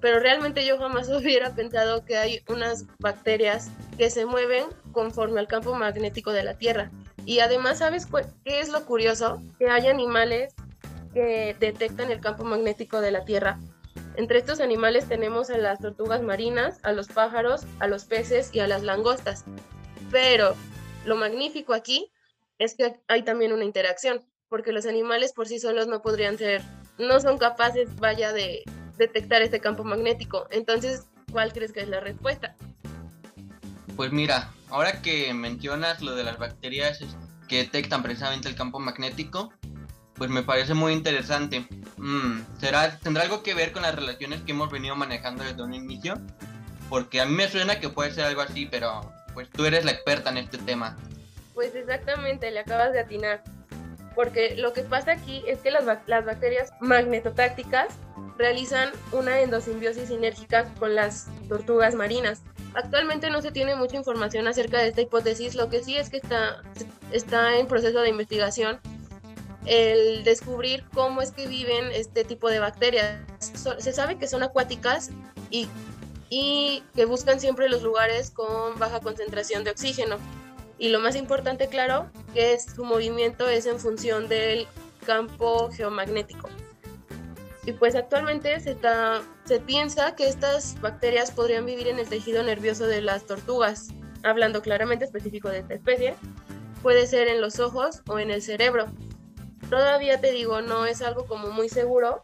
Pero 0.00 0.20
realmente 0.20 0.64
yo 0.64 0.78
jamás 0.78 1.08
hubiera 1.10 1.54
pensado 1.54 2.04
que 2.04 2.16
hay 2.16 2.42
unas 2.48 2.86
bacterias 2.98 3.70
que 3.96 4.10
se 4.10 4.26
mueven 4.26 4.64
conforme 4.92 5.40
al 5.40 5.48
campo 5.48 5.74
magnético 5.74 6.32
de 6.32 6.44
la 6.44 6.54
Tierra. 6.54 6.90
Y 7.24 7.40
además, 7.40 7.78
¿sabes 7.78 8.06
qué 8.44 8.60
es 8.60 8.68
lo 8.70 8.84
curioso? 8.86 9.42
Que 9.58 9.68
hay 9.68 9.86
animales 9.86 10.54
que 11.12 11.56
detectan 11.58 12.10
el 12.10 12.20
campo 12.20 12.44
magnético 12.44 13.00
de 13.00 13.10
la 13.10 13.24
Tierra. 13.24 13.58
Entre 14.16 14.38
estos 14.38 14.60
animales 14.60 15.06
tenemos 15.06 15.50
a 15.50 15.58
las 15.58 15.78
tortugas 15.78 16.22
marinas, 16.22 16.80
a 16.82 16.92
los 16.92 17.08
pájaros, 17.08 17.62
a 17.78 17.86
los 17.86 18.04
peces 18.04 18.50
y 18.52 18.60
a 18.60 18.66
las 18.66 18.82
langostas. 18.82 19.44
Pero 20.10 20.54
lo 21.04 21.16
magnífico 21.16 21.74
aquí 21.74 22.10
es 22.58 22.74
que 22.74 23.00
hay 23.08 23.22
también 23.22 23.52
una 23.52 23.64
interacción, 23.64 24.24
porque 24.48 24.72
los 24.72 24.86
animales 24.86 25.32
por 25.32 25.46
sí 25.46 25.58
solos 25.58 25.86
no 25.86 26.02
podrían 26.02 26.38
ser, 26.38 26.62
no 26.98 27.20
son 27.20 27.38
capaces, 27.38 27.94
vaya, 27.96 28.32
de 28.32 28.62
detectar 28.96 29.42
este 29.42 29.60
campo 29.60 29.84
magnético. 29.84 30.46
Entonces, 30.50 31.06
¿cuál 31.30 31.52
crees 31.52 31.72
que 31.72 31.80
es 31.80 31.88
la 31.88 32.00
respuesta? 32.00 32.56
Pues 33.96 34.12
mira, 34.12 34.50
ahora 34.70 35.00
que 35.02 35.32
mencionas 35.34 36.02
lo 36.02 36.14
de 36.14 36.24
las 36.24 36.38
bacterias 36.38 37.00
que 37.48 37.58
detectan 37.58 38.02
precisamente 38.02 38.48
el 38.48 38.54
campo 38.54 38.78
magnético, 38.78 39.52
pues 40.14 40.30
me 40.30 40.42
parece 40.42 40.74
muy 40.74 40.92
interesante. 40.92 41.66
Mm, 41.96 42.40
¿será, 42.60 42.98
¿Tendrá 42.98 43.22
algo 43.22 43.42
que 43.42 43.54
ver 43.54 43.72
con 43.72 43.82
las 43.82 43.94
relaciones 43.94 44.42
que 44.42 44.52
hemos 44.52 44.70
venido 44.70 44.96
manejando 44.96 45.44
desde 45.44 45.62
un 45.62 45.74
inicio? 45.74 46.14
Porque 46.88 47.20
a 47.20 47.26
mí 47.26 47.34
me 47.34 47.48
suena 47.48 47.78
que 47.80 47.88
puede 47.88 48.12
ser 48.12 48.24
algo 48.24 48.40
así, 48.40 48.66
pero 48.66 49.12
pues 49.34 49.48
tú 49.50 49.64
eres 49.64 49.84
la 49.84 49.92
experta 49.92 50.30
en 50.30 50.38
este 50.38 50.58
tema. 50.58 50.96
Pues 51.58 51.74
exactamente, 51.74 52.52
le 52.52 52.60
acabas 52.60 52.92
de 52.92 53.00
atinar. 53.00 53.42
Porque 54.14 54.54
lo 54.54 54.72
que 54.72 54.82
pasa 54.82 55.10
aquí 55.10 55.42
es 55.44 55.58
que 55.58 55.72
las, 55.72 55.84
bacterias 55.84 56.70
magnetotácticas 56.80 57.88
realizan 58.36 58.92
una 59.10 59.40
endosimbiosis 59.40 60.06
sinérgica 60.06 60.72
con 60.78 60.94
las 60.94 61.26
tortugas 61.48 61.96
marinas. 61.96 62.42
Actualmente 62.74 63.28
no 63.30 63.42
se 63.42 63.50
tiene 63.50 63.74
mucha 63.74 63.96
información 63.96 64.46
acerca 64.46 64.78
de 64.78 64.86
esta 64.86 65.00
hipótesis, 65.00 65.56
lo 65.56 65.68
que 65.68 65.82
sí 65.82 65.96
es 65.96 66.10
que 66.10 66.18
está, 66.18 66.62
está 67.10 67.56
en 67.56 67.66
proceso 67.66 68.02
de 68.02 68.10
investigación 68.10 68.78
el 69.66 70.22
descubrir 70.22 70.84
cómo 70.94 71.22
es 71.22 71.32
que 71.32 71.48
viven 71.48 71.90
este 71.90 72.22
tipo 72.22 72.50
de 72.50 72.60
bacterias. 72.60 73.18
Se 73.40 73.92
sabe 73.92 74.16
que 74.16 74.28
son 74.28 74.44
acuáticas 74.44 75.10
y, 75.50 75.66
y 76.30 76.84
que 76.94 77.04
buscan 77.04 77.40
siempre 77.40 77.68
los 77.68 77.82
lugares 77.82 78.30
con 78.30 78.78
baja 78.78 79.00
concentración 79.00 79.64
de 79.64 79.72
oxígeno 79.72 80.18
y 80.78 80.88
lo 80.90 81.00
más 81.00 81.16
importante, 81.16 81.68
claro, 81.68 82.10
que 82.34 82.58
su 82.60 82.84
movimiento 82.84 83.48
es 83.48 83.66
en 83.66 83.78
función 83.80 84.28
del 84.28 84.66
campo 85.04 85.70
geomagnético. 85.72 86.48
Y 87.64 87.72
pues 87.72 87.94
actualmente 87.94 88.58
se, 88.60 88.76
se 89.44 89.60
piensa 89.60 90.14
que 90.16 90.28
estas 90.28 90.80
bacterias 90.80 91.30
podrían 91.30 91.66
vivir 91.66 91.88
en 91.88 91.98
el 91.98 92.08
tejido 92.08 92.42
nervioso 92.42 92.86
de 92.86 93.02
las 93.02 93.26
tortugas, 93.26 93.88
hablando 94.22 94.62
claramente 94.62 95.04
específico 95.04 95.48
de 95.48 95.58
esta 95.58 95.74
especie, 95.74 96.14
puede 96.82 97.06
ser 97.06 97.28
en 97.28 97.40
los 97.40 97.58
ojos 97.60 98.02
o 98.08 98.18
en 98.18 98.30
el 98.30 98.40
cerebro. 98.40 98.86
Todavía 99.68 100.20
te 100.20 100.32
digo, 100.32 100.62
no 100.62 100.86
es 100.86 101.02
algo 101.02 101.26
como 101.26 101.50
muy 101.50 101.68
seguro, 101.68 102.20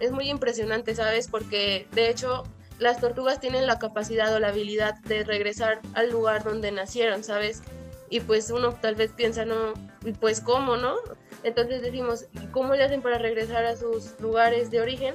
es 0.00 0.12
muy 0.12 0.28
impresionante, 0.28 0.94
¿sabes? 0.94 1.28
Porque 1.28 1.86
de 1.92 2.10
hecho 2.10 2.44
las 2.78 3.00
tortugas 3.00 3.40
tienen 3.40 3.66
la 3.66 3.78
capacidad 3.78 4.34
o 4.34 4.38
la 4.38 4.48
habilidad 4.48 4.96
de 5.00 5.24
regresar 5.24 5.80
al 5.94 6.10
lugar 6.10 6.44
donde 6.44 6.70
nacieron, 6.72 7.24
¿sabes? 7.24 7.62
Y 8.10 8.20
pues 8.20 8.50
uno 8.50 8.72
tal 8.74 8.94
vez 8.94 9.12
piensa, 9.12 9.44
no, 9.44 9.74
y 10.04 10.12
pues 10.12 10.40
cómo, 10.40 10.76
¿no? 10.76 10.96
Entonces 11.42 11.82
decimos, 11.82 12.26
¿cómo 12.52 12.74
le 12.74 12.84
hacen 12.84 13.02
para 13.02 13.18
regresar 13.18 13.64
a 13.64 13.76
sus 13.76 14.18
lugares 14.20 14.70
de 14.70 14.80
origen? 14.80 15.14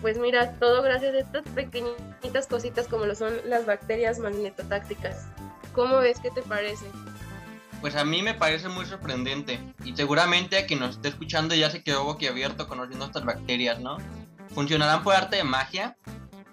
Pues 0.00 0.18
mira, 0.18 0.52
todo 0.58 0.82
gracias 0.82 1.14
a 1.14 1.18
estas 1.18 1.44
pequeñitas 1.54 2.46
cositas 2.46 2.88
como 2.88 3.06
lo 3.06 3.14
son 3.14 3.32
las 3.46 3.64
bacterias 3.64 4.18
magnetotácticas. 4.18 5.26
¿Cómo 5.72 5.98
ves? 5.98 6.20
¿Qué 6.20 6.30
te 6.30 6.42
parece? 6.42 6.86
Pues 7.80 7.96
a 7.96 8.04
mí 8.04 8.22
me 8.22 8.34
parece 8.34 8.68
muy 8.68 8.86
sorprendente 8.86 9.60
y 9.84 9.94
seguramente 9.94 10.56
a 10.56 10.66
quien 10.66 10.80
nos 10.80 10.96
esté 10.96 11.08
escuchando 11.08 11.54
ya 11.54 11.70
se 11.70 11.82
quedó 11.82 12.04
boquiabierto 12.04 12.66
conociendo 12.66 13.04
estas 13.04 13.24
bacterias, 13.24 13.80
¿no? 13.80 13.98
¿Funcionarán 14.54 15.02
por 15.02 15.14
arte 15.14 15.36
de 15.36 15.44
magia? 15.44 15.96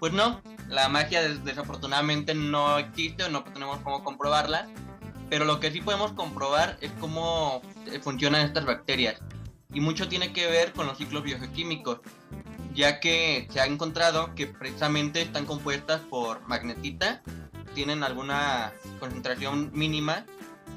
Pues 0.01 0.13
no, 0.13 0.41
la 0.67 0.89
magia 0.89 1.21
desafortunadamente 1.21 2.33
no 2.33 2.79
existe 2.79 3.25
o 3.25 3.29
no 3.29 3.43
tenemos 3.43 3.81
cómo 3.81 4.03
comprobarla, 4.03 4.67
pero 5.29 5.45
lo 5.45 5.59
que 5.59 5.69
sí 5.69 5.79
podemos 5.79 6.13
comprobar 6.13 6.79
es 6.81 6.91
cómo 6.99 7.61
eh, 7.85 7.99
funcionan 7.99 8.41
estas 8.41 8.65
bacterias 8.65 9.21
y 9.71 9.79
mucho 9.79 10.09
tiene 10.09 10.33
que 10.33 10.47
ver 10.47 10.73
con 10.73 10.87
los 10.87 10.97
ciclos 10.97 11.21
biogeoquímicos, 11.21 11.99
ya 12.73 12.99
que 12.99 13.47
se 13.51 13.59
ha 13.61 13.67
encontrado 13.67 14.33
que 14.33 14.47
precisamente 14.47 15.21
están 15.21 15.45
compuestas 15.45 16.01
por 16.09 16.41
magnetita, 16.47 17.21
tienen 17.75 18.03
alguna 18.03 18.73
concentración 18.99 19.69
mínima 19.71 20.25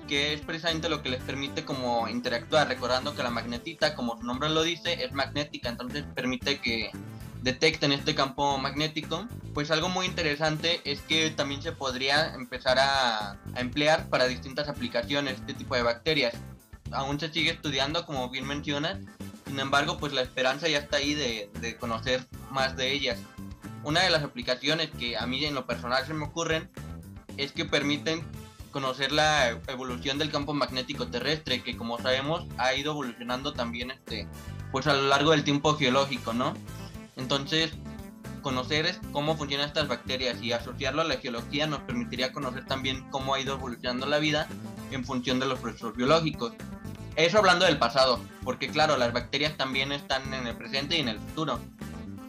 que 0.07 0.35
es 0.35 0.43
precisamente 0.43 0.91
lo 0.91 1.03
que 1.03 1.09
les 1.09 1.23
permite 1.23 1.65
como 1.65 2.09
interactuar, 2.09 2.69
recordando 2.69 3.17
que 3.17 3.23
la 3.23 3.31
magnetita, 3.31 3.95
como 3.95 4.19
su 4.19 4.25
nombre 4.25 4.51
lo 4.51 4.63
dice, 4.63 5.03
es 5.03 5.13
magnética, 5.13 5.71
entonces 5.71 6.05
permite 6.15 6.61
que 6.61 6.91
detecten 7.45 7.93
este 7.93 8.15
campo 8.15 8.57
magnético, 8.57 9.29
pues 9.53 9.71
algo 9.71 9.91
muy 9.91 10.07
interesante 10.07 10.81
es 10.85 11.03
que 11.03 11.31
también 11.31 11.61
se 11.63 11.73
podría 11.73 12.35
empezar 12.35 12.79
a, 12.79 13.37
emplear 13.57 14.09
para 14.09 14.27
distintas 14.27 14.67
aplicaciones 14.69 15.35
este 15.35 15.53
tipo 15.53 15.75
de 15.75 15.83
bacterias. 15.83 16.35
Aún 16.91 17.21
se 17.21 17.31
sigue 17.31 17.51
estudiando, 17.51 18.07
como 18.07 18.31
bien 18.31 18.47
mencionas, 18.47 18.99
sin 19.47 19.61
embargo, 19.61 19.99
pues 19.99 20.15
la 20.15 20.23
esperanza 20.23 20.69
ya 20.69 20.79
está 20.79 20.97
ahí 20.97 21.13
de, 21.13 21.51
de 21.61 21.77
conocer 21.77 22.27
más 22.51 22.77
de 22.79 22.93
ellas. 22.93 23.19
Una 23.83 24.01
de 24.01 24.11
las 24.11 24.23
aplicaciones 24.23 24.89
que 24.99 25.19
a 25.19 25.27
mí 25.27 25.45
en 25.45 25.55
lo 25.55 25.67
personal 25.67 26.07
se 26.07 26.15
me 26.15 26.25
ocurren 26.25 26.71
es 27.37 27.53
que 27.53 27.67
permiten 27.67 28.25
conocer 28.71 29.13
la 29.13 29.51
evolución 29.69 30.17
del 30.17 30.31
campo 30.31 30.55
magnético 30.55 31.09
terrestre, 31.09 31.63
que 31.63 31.77
como 31.77 32.01
sabemos 32.01 32.47
ha 32.57 32.75
ido 32.75 32.93
evolucionando 32.93 33.53
también 33.53 33.91
este, 33.91 34.27
pues 34.73 34.87
a 34.87 34.95
lo 34.95 35.09
largo 35.09 35.33
del 35.33 35.45
tiempo 35.45 35.77
geológico, 35.77 36.33
¿no? 36.33 36.55
Entonces, 37.17 37.73
conocer 38.43 38.95
cómo 39.13 39.37
funcionan 39.37 39.69
estas 39.69 39.89
bacterias 39.89 40.41
y 40.43 40.53
asociarlo 40.53 41.03
a 41.03 41.05
la 41.05 41.17
geología 41.17 41.67
nos 41.67 41.81
permitiría 41.81 42.33
conocer 42.33 42.67
también 42.67 43.09
cómo 43.11 43.35
ha 43.35 43.41
ido 43.41 43.55
evolucionando 43.55 44.07
la 44.07 44.19
vida 44.19 44.47
en 44.91 45.05
función 45.05 45.41
de 45.41 45.47
los 45.47 45.59
procesos 45.59 45.97
biológicos. 45.97 46.53
Eso 47.17 47.39
hablando 47.39 47.65
del 47.65 47.79
pasado, 47.79 48.21
porque 48.43 48.69
claro, 48.69 48.97
las 48.97 49.13
bacterias 49.13 49.57
también 49.57 49.93
están 49.93 50.35
en 50.35 50.47
el 50.47 50.57
presente 50.57 50.97
y 50.97 51.01
en 51.01 51.09
el 51.09 51.19
futuro. 51.19 51.61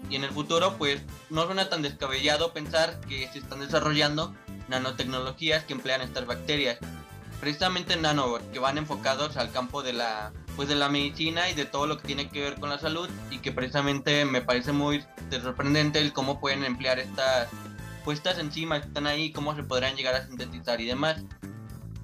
Y 0.09 0.15
en 0.15 0.23
el 0.23 0.29
futuro, 0.29 0.77
pues, 0.77 1.01
no 1.31 1.45
suena 1.45 1.67
tan 1.69 1.81
descabellado 1.81 2.53
pensar 2.53 2.99
que 3.01 3.27
se 3.27 3.39
están 3.39 3.59
desarrollando 3.59 4.35
nanotecnologías 4.67 5.63
que 5.65 5.73
emplean 5.73 6.01
estas 6.01 6.27
bacterias. 6.27 6.77
Precisamente 7.39 7.97
nano, 7.97 8.37
que 8.53 8.59
van 8.59 8.77
enfocados 8.77 9.35
al 9.37 9.51
campo 9.51 9.81
de 9.81 9.93
la, 9.93 10.31
pues 10.55 10.69
de 10.69 10.75
la 10.75 10.89
medicina 10.89 11.49
y 11.49 11.53
de 11.53 11.65
todo 11.65 11.87
lo 11.87 11.97
que 11.97 12.07
tiene 12.07 12.29
que 12.29 12.41
ver 12.41 12.55
con 12.59 12.69
la 12.69 12.79
salud 12.79 13.09
y 13.29 13.39
que 13.39 13.51
precisamente 13.51 14.25
me 14.25 14.41
parece 14.41 14.71
muy 14.71 15.03
sorprendente 15.29 15.99
el 15.99 16.13
cómo 16.13 16.39
pueden 16.39 16.63
emplear 16.63 16.99
estas, 16.99 17.49
pues 18.03 18.19
estas 18.19 18.39
enzimas 18.39 18.81
que 18.81 18.87
están 18.87 19.07
ahí, 19.07 19.31
cómo 19.31 19.55
se 19.55 19.63
podrán 19.63 19.95
llegar 19.95 20.15
a 20.15 20.25
sintetizar 20.25 20.79
y 20.81 20.85
demás. 20.85 21.23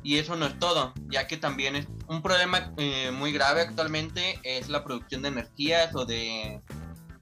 Y 0.04 0.18
eso 0.18 0.36
no 0.36 0.48
es 0.48 0.58
todo, 0.58 0.94
ya 1.10 1.28
que 1.28 1.38
también 1.38 1.76
es 1.76 1.88
un 2.08 2.24
problema 2.24 2.74
eh, 2.78 3.12
muy 3.12 3.32
grave 3.32 3.62
actualmente 3.62 4.40
es 4.44 4.68
la 4.68 4.84
producción 4.84 5.22
de 5.22 5.28
energías 5.28 5.96
o 5.96 6.06
de, 6.06 6.60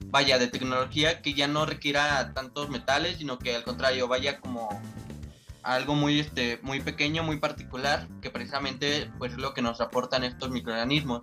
vaya, 0.06 0.38
de 0.38 0.48
tecnología 0.48 1.20
que 1.22 1.34
ya 1.34 1.46
no 1.46 1.66
requiera 1.66 2.32
tantos 2.32 2.70
metales, 2.70 3.18
sino 3.18 3.38
que 3.38 3.54
al 3.54 3.64
contrario 3.64 4.08
vaya 4.08 4.40
como 4.40 4.80
algo 5.62 5.94
muy, 5.94 6.20
este, 6.20 6.58
muy 6.62 6.80
pequeño, 6.80 7.22
muy 7.22 7.38
particular, 7.38 8.08
que 8.20 8.30
precisamente 8.30 9.10
pues 9.18 9.32
es 9.32 9.38
lo 9.38 9.54
que 9.54 9.62
nos 9.62 9.80
aportan 9.80 10.24
estos 10.24 10.50
microorganismos. 10.50 11.22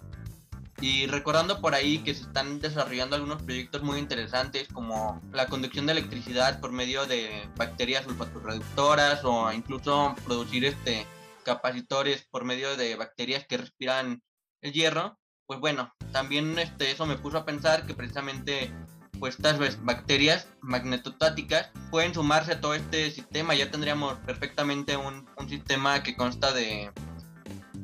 Y 0.79 1.07
recordando 1.07 1.59
por 1.59 1.73
ahí 1.73 1.99
que 1.99 2.13
se 2.13 2.21
están 2.21 2.59
desarrollando 2.59 3.15
algunos 3.15 3.41
proyectos 3.41 3.81
muy 3.81 3.97
interesantes 3.97 4.67
como 4.67 5.21
la 5.31 5.47
conducción 5.47 5.87
de 5.87 5.93
electricidad 5.93 6.59
por 6.59 6.71
medio 6.71 7.07
de 7.07 7.49
bacterias 7.55 8.03
sulfatorreductoras 8.03 9.21
o 9.23 9.51
incluso 9.51 10.15
producir 10.23 10.65
este 10.65 11.07
capacitores 11.43 12.27
por 12.29 12.43
medio 12.43 12.75
de 12.75 12.95
bacterias 12.95 13.47
que 13.47 13.57
respiran 13.57 14.21
el 14.61 14.73
hierro, 14.73 15.17
pues 15.47 15.61
bueno, 15.61 15.93
también 16.11 16.59
este, 16.59 16.91
eso 16.91 17.05
me 17.05 17.17
puso 17.17 17.37
a 17.37 17.45
pensar 17.45 17.87
que 17.87 17.93
precisamente 17.93 18.73
pues 19.19 19.35
estas 19.35 19.83
bacterias 19.83 20.47
magnetotáticas 20.61 21.69
pueden 21.91 22.13
sumarse 22.13 22.53
a 22.53 22.61
todo 22.61 22.73
este 22.73 23.11
sistema, 23.11 23.55
ya 23.55 23.71
tendríamos 23.71 24.17
perfectamente 24.19 24.97
un, 24.97 25.27
un 25.37 25.49
sistema 25.49 26.03
que 26.03 26.15
consta 26.15 26.51
de 26.53 26.91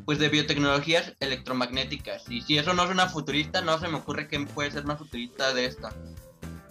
pues 0.06 0.20
de 0.20 0.28
biotecnologías 0.28 1.14
electromagnéticas. 1.22 2.30
Y 2.30 2.42
si 2.42 2.58
eso 2.58 2.74
no 2.74 2.84
es 2.84 2.90
una 2.90 3.08
futurista, 3.08 3.62
no 3.62 3.80
se 3.80 3.88
me 3.88 3.98
ocurre 3.98 4.28
que 4.28 4.38
puede 4.42 4.70
ser 4.70 4.84
más 4.84 4.98
futurista 4.98 5.54
de 5.54 5.66
esta. 5.66 5.94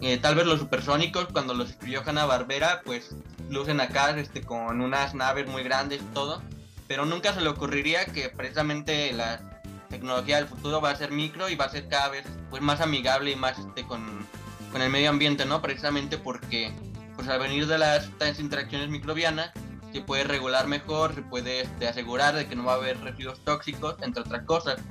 Eh, 0.01 0.17
tal 0.17 0.35
vez 0.35 0.45
los 0.45 0.59
supersónicos, 0.59 1.29
cuando 1.31 1.55
los 1.55 1.71
escribió 1.71 2.03
Hanna 2.05 2.25
Barbera, 2.25 2.81
pues 2.85 3.15
lucen 3.49 3.81
acá 3.81 4.11
este, 4.19 4.41
con 4.41 4.81
unas 4.81 5.15
naves 5.15 5.47
muy 5.47 5.63
grandes 5.63 6.01
y 6.01 6.13
todo 6.13 6.43
pero 6.87 7.05
nunca 7.05 7.33
se 7.33 7.41
le 7.41 7.49
ocurriría 7.49 8.05
que 8.05 8.29
precisamente 8.29 9.13
la 9.13 9.39
tecnología 9.89 10.37
del 10.37 10.47
futuro 10.47 10.81
va 10.81 10.91
a 10.91 10.95
ser 10.95 11.11
micro 11.11 11.49
y 11.49 11.55
va 11.55 11.65
a 11.65 11.69
ser 11.69 11.87
cada 11.87 12.09
vez 12.09 12.25
pues 12.49 12.61
más 12.61 12.81
amigable 12.81 13.31
y 13.31 13.35
más 13.35 13.57
este 13.59 13.83
con, 13.83 14.27
con 14.73 14.81
el 14.81 14.89
medio 14.89 15.11
ambiente, 15.11 15.45
¿no? 15.45 15.61
Precisamente 15.61 16.17
porque 16.17 16.73
pues 17.15 17.27
al 17.27 17.39
venir 17.39 17.67
de 17.67 17.77
las 17.77 18.05
estas 18.05 18.39
interacciones 18.39 18.89
microbianas 18.89 19.51
se 19.93 20.01
puede 20.01 20.23
regular 20.23 20.67
mejor, 20.67 21.13
se 21.13 21.21
puede 21.21 21.61
este, 21.61 21.87
asegurar 21.87 22.35
de 22.35 22.47
que 22.47 22.55
no 22.55 22.65
va 22.65 22.73
a 22.73 22.77
haber 22.77 22.99
residuos 22.99 23.39
tóxicos, 23.45 23.95
entre 24.01 24.21
otras 24.21 24.43
cosas. 24.45 24.81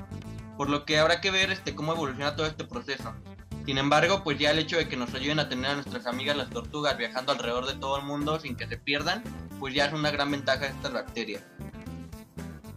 Por 0.56 0.70
lo 0.70 0.84
que 0.84 0.98
habrá 0.98 1.20
que 1.20 1.32
ver 1.32 1.50
este, 1.50 1.74
cómo 1.74 1.92
evoluciona 1.92 2.36
todo 2.36 2.46
este 2.46 2.64
proceso. 2.64 3.12
Sin 3.66 3.76
embargo, 3.76 4.22
pues 4.22 4.38
ya 4.38 4.52
el 4.52 4.60
hecho 4.60 4.76
de 4.76 4.88
que 4.88 4.96
nos 4.96 5.12
ayuden 5.14 5.40
a 5.40 5.48
tener 5.48 5.72
a 5.72 5.74
nuestras 5.74 6.06
amigas 6.06 6.36
las 6.36 6.50
tortugas 6.50 6.96
viajando 6.96 7.32
alrededor 7.32 7.66
de 7.66 7.74
todo 7.74 7.98
el 7.98 8.04
mundo 8.04 8.38
sin 8.38 8.54
que 8.54 8.68
se 8.68 8.76
pierdan, 8.76 9.24
pues 9.58 9.74
ya 9.74 9.86
es 9.86 9.92
una 9.92 10.12
gran 10.12 10.30
ventaja 10.30 10.60
de 10.60 10.68
estas 10.68 10.92
bacterias. 10.92 11.42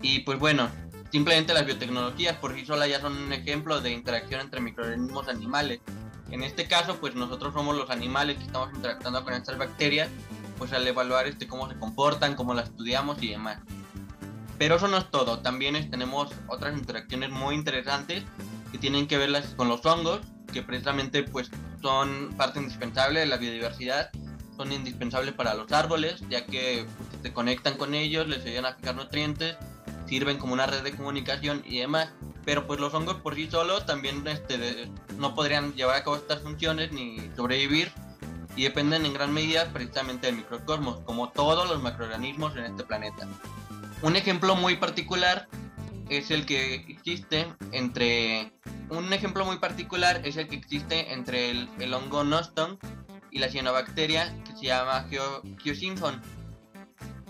Y 0.02 0.20
pues 0.20 0.40
bueno, 0.40 0.70
simplemente 1.12 1.54
las 1.54 1.66
biotecnologías 1.66 2.38
por 2.38 2.56
sí 2.56 2.66
solas 2.66 2.90
ya 2.90 3.00
son 3.00 3.16
un 3.16 3.34
ejemplo 3.34 3.80
de 3.82 3.92
interacción 3.92 4.42
entre 4.42 4.62
microorganismos 4.62 5.28
animales. 5.28 5.82
En 6.32 6.44
este 6.44 6.68
caso, 6.68 6.98
pues 7.00 7.16
nosotros 7.16 7.54
somos 7.54 7.76
los 7.76 7.90
animales 7.90 8.38
que 8.38 8.44
estamos 8.46 8.70
interactuando 8.74 9.24
con 9.24 9.34
estas 9.34 9.58
bacterias, 9.58 10.10
pues 10.58 10.74
al 10.74 10.88
evaluar 10.88 11.28
este, 11.28 11.48
cómo 11.48 11.70
se 11.70 11.78
comportan, 11.78 12.36
cómo 12.36 12.54
las 12.54 12.70
estudiamos 12.70 13.22
y 13.22 13.30
demás. 13.30 13.60
Pero 14.58 14.76
eso 14.76 14.88
no 14.88 14.98
es 14.98 15.10
todo, 15.12 15.40
también 15.40 15.90
tenemos 15.92 16.32
otras 16.48 16.78
interacciones 16.78 17.30
muy 17.30 17.56
interesantes 17.56 18.24
que 18.72 18.78
tienen 18.78 19.08
que 19.08 19.18
ver 19.18 19.32
con 19.56 19.68
los 19.68 19.86
hongos, 19.86 20.22
que 20.52 20.64
precisamente 20.64 21.24
pues 21.24 21.52
son 21.82 22.34
parte 22.38 22.60
indispensable 22.60 23.20
de 23.20 23.26
la 23.26 23.38
biodiversidad, 23.38 24.10
son 24.56 24.72
indispensables 24.72 25.34
para 25.34 25.54
los 25.54 25.72
árboles, 25.74 26.24
ya 26.30 26.46
que 26.46 26.86
pues, 26.98 27.22
se 27.22 27.34
conectan 27.34 27.78
con 27.78 27.94
ellos, 27.94 28.28
les 28.28 28.46
ayudan 28.46 28.66
a 28.66 28.76
fijar 28.76 28.96
nutrientes 28.96 29.58
sirven 30.08 30.38
como 30.38 30.54
una 30.54 30.66
red 30.66 30.84
de 30.84 30.96
comunicación 30.96 31.64
y 31.66 31.80
demás. 31.80 32.10
Pero 32.44 32.68
pues 32.68 32.80
los 32.80 32.94
hongos 32.94 33.16
por 33.18 33.36
sí 33.36 33.50
solos 33.50 33.86
también 33.86 34.26
este, 34.28 34.90
no 35.18 35.34
podrían 35.34 35.74
llevar 35.74 35.98
a 35.98 36.04
cabo 36.04 36.16
estas 36.16 36.42
funciones 36.42 36.92
ni 36.92 37.30
sobrevivir 37.36 37.92
y 38.56 38.64
dependen 38.64 39.06
en 39.06 39.14
gran 39.14 39.34
medida 39.34 39.72
precisamente 39.74 40.28
del 40.28 40.38
microcosmos, 40.38 41.00
como 41.02 41.30
todos 41.30 41.68
los 41.68 41.82
macroorganismos 41.82 42.56
en 42.56 42.66
este 42.66 42.84
planeta. 42.84 43.28
Un 44.02 44.16
ejemplo 44.16 44.56
muy 44.56 44.76
particular 44.76 45.48
es 46.10 46.32
el 46.32 46.46
que 46.46 46.76
existe 46.76 47.48
entre 47.72 48.54
un 48.90 49.12
ejemplo 49.14 49.46
muy 49.46 49.58
particular 49.58 50.22
es 50.24 50.38
el 50.38 50.48
que 50.48 50.56
existe 50.56 51.14
entre 51.14 51.52
el, 51.52 51.94
hongo 51.94 52.24
Noston 52.24 52.78
y 53.32 53.40
la 53.40 53.50
cianobacteria 53.50 54.36
que 54.44 54.54
se 54.56 54.66
llama 54.68 55.08
Geosynphon 55.64 56.22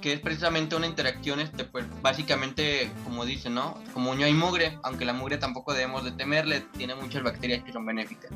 que 0.06 0.14
es 0.14 0.20
precisamente 0.20 0.76
una 0.76 0.86
interacción, 0.86 1.40
este, 1.40 1.64
pues 1.64 1.84
básicamente, 2.04 2.92
como 3.04 3.26
dice, 3.26 3.50
¿no? 3.50 3.74
Como 3.92 4.12
uño 4.12 4.28
y 4.28 4.34
mugre, 4.34 4.78
aunque 4.84 5.04
la 5.04 5.14
mugre 5.14 5.40
tampoco 5.40 5.74
debemos 5.74 6.04
de 6.04 6.12
temerle, 6.12 6.62
tiene 6.78 6.94
muchas 6.94 7.24
bacterias 7.24 7.64
que 7.64 7.74
son 7.74 7.88
benéficas. 7.88 8.30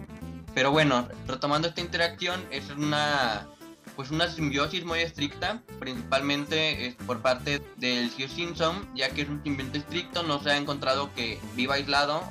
Pero 0.56 0.72
bueno, 0.72 1.08
retomando 1.28 1.68
esta 1.68 1.82
interacción, 1.82 2.44
es 2.50 2.72
una 2.72 3.48
pues 3.96 4.10
una 4.10 4.28
simbiosis 4.32 4.84
muy 4.84 5.02
estricta, 5.02 5.62
principalmente 5.80 6.88
es 6.88 6.96
por 6.96 7.22
parte 7.22 7.62
del 7.78 8.10
Simpson, 8.10 8.90
ya 8.96 9.12
que 9.12 9.22
es 9.22 9.30
un 9.30 9.44
simbionte 9.44 9.78
estricto, 9.78 10.24
no 10.24 10.42
se 10.42 10.50
ha 10.50 10.58
encontrado 10.58 11.14
que 11.14 11.40
viva 11.56 11.76
aislado 11.76 12.24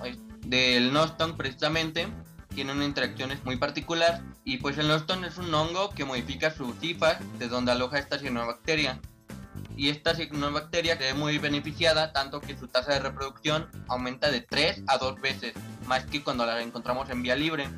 del 0.46 0.92
Noston 0.92 1.36
precisamente, 1.36 2.08
tiene 2.56 2.72
una 2.72 2.86
interacción 2.86 3.30
muy 3.44 3.56
particular 3.56 4.20
y 4.42 4.56
pues 4.56 4.78
el 4.78 4.88
Noston 4.88 5.24
es 5.24 5.38
un 5.38 5.54
hongo 5.54 5.90
que 5.90 6.04
modifica 6.04 6.50
sus 6.50 6.76
cifas 6.80 7.18
de 7.38 7.46
donde 7.46 7.70
aloja 7.70 8.00
esta 8.00 8.18
cianobacteria 8.18 9.00
y 9.78 9.90
esta 9.90 10.12
bacteria 10.52 10.94
es 10.94 11.14
muy 11.14 11.38
beneficiada 11.38 12.12
tanto 12.12 12.40
que 12.40 12.58
su 12.58 12.66
tasa 12.66 12.94
de 12.94 12.98
reproducción 12.98 13.68
aumenta 13.86 14.28
de 14.28 14.40
3 14.40 14.82
a 14.88 14.98
2 14.98 15.20
veces 15.20 15.54
más 15.86 16.04
que 16.04 16.20
cuando 16.24 16.44
la 16.44 16.60
encontramos 16.60 17.08
en 17.10 17.22
vía 17.22 17.36
libre. 17.36 17.68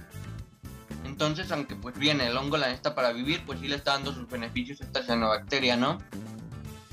Entonces, 1.05 1.53
aunque 1.53 1.77
pues 1.77 1.99
bien 1.99 2.23
el 2.23 2.35
hongo 2.39 2.57
la 2.57 2.69
necesita 2.69 2.95
para 2.95 3.13
vivir, 3.13 3.45
pues 3.45 3.61
sí 3.61 3.69
le 3.69 3.77
está 3.77 3.93
dando 3.93 4.15
sus 4.15 4.27
beneficios 4.31 4.81
a 4.81 4.85
esta 4.85 5.03
cianobacteria, 5.03 5.77
¿no? 5.77 5.99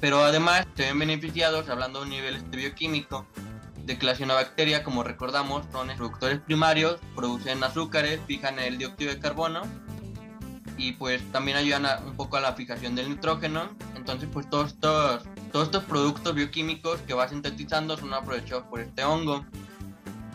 Pero 0.01 0.25
además 0.25 0.67
se 0.75 0.83
ven 0.83 0.99
beneficiados, 0.99 1.69
hablando 1.69 1.99
de 1.99 2.05
un 2.05 2.11
nivel 2.11 2.35
este 2.35 2.57
bioquímico, 2.57 3.25
de 3.85 3.97
que 3.97 4.05
la 4.05 4.13
cianobacteria, 4.13 4.83
como 4.83 5.03
recordamos, 5.03 5.65
son 5.71 5.87
productores 5.95 6.41
primarios, 6.41 6.99
producen 7.15 7.63
azúcares, 7.63 8.19
fijan 8.27 8.59
el 8.59 8.77
dióxido 8.77 9.13
de 9.13 9.19
carbono 9.19 9.61
y 10.77 10.91
pues 10.91 11.21
también 11.31 11.55
ayudan 11.57 11.85
un 12.05 12.15
poco 12.15 12.35
a 12.35 12.41
la 12.41 12.53
fijación 12.53 12.93
del 12.93 13.09
nitrógeno. 13.09 13.69
Entonces 14.07 14.29
pues 14.31 14.49
todos 14.49 14.71
estos, 14.71 15.23
todos 15.51 15.65
estos 15.65 15.83
productos 15.83 16.33
bioquímicos 16.33 17.01
que 17.01 17.13
va 17.13 17.27
sintetizando 17.27 17.97
son 17.97 18.13
aprovechados 18.13 18.63
por 18.67 18.79
este 18.79 19.03
hongo. 19.03 19.45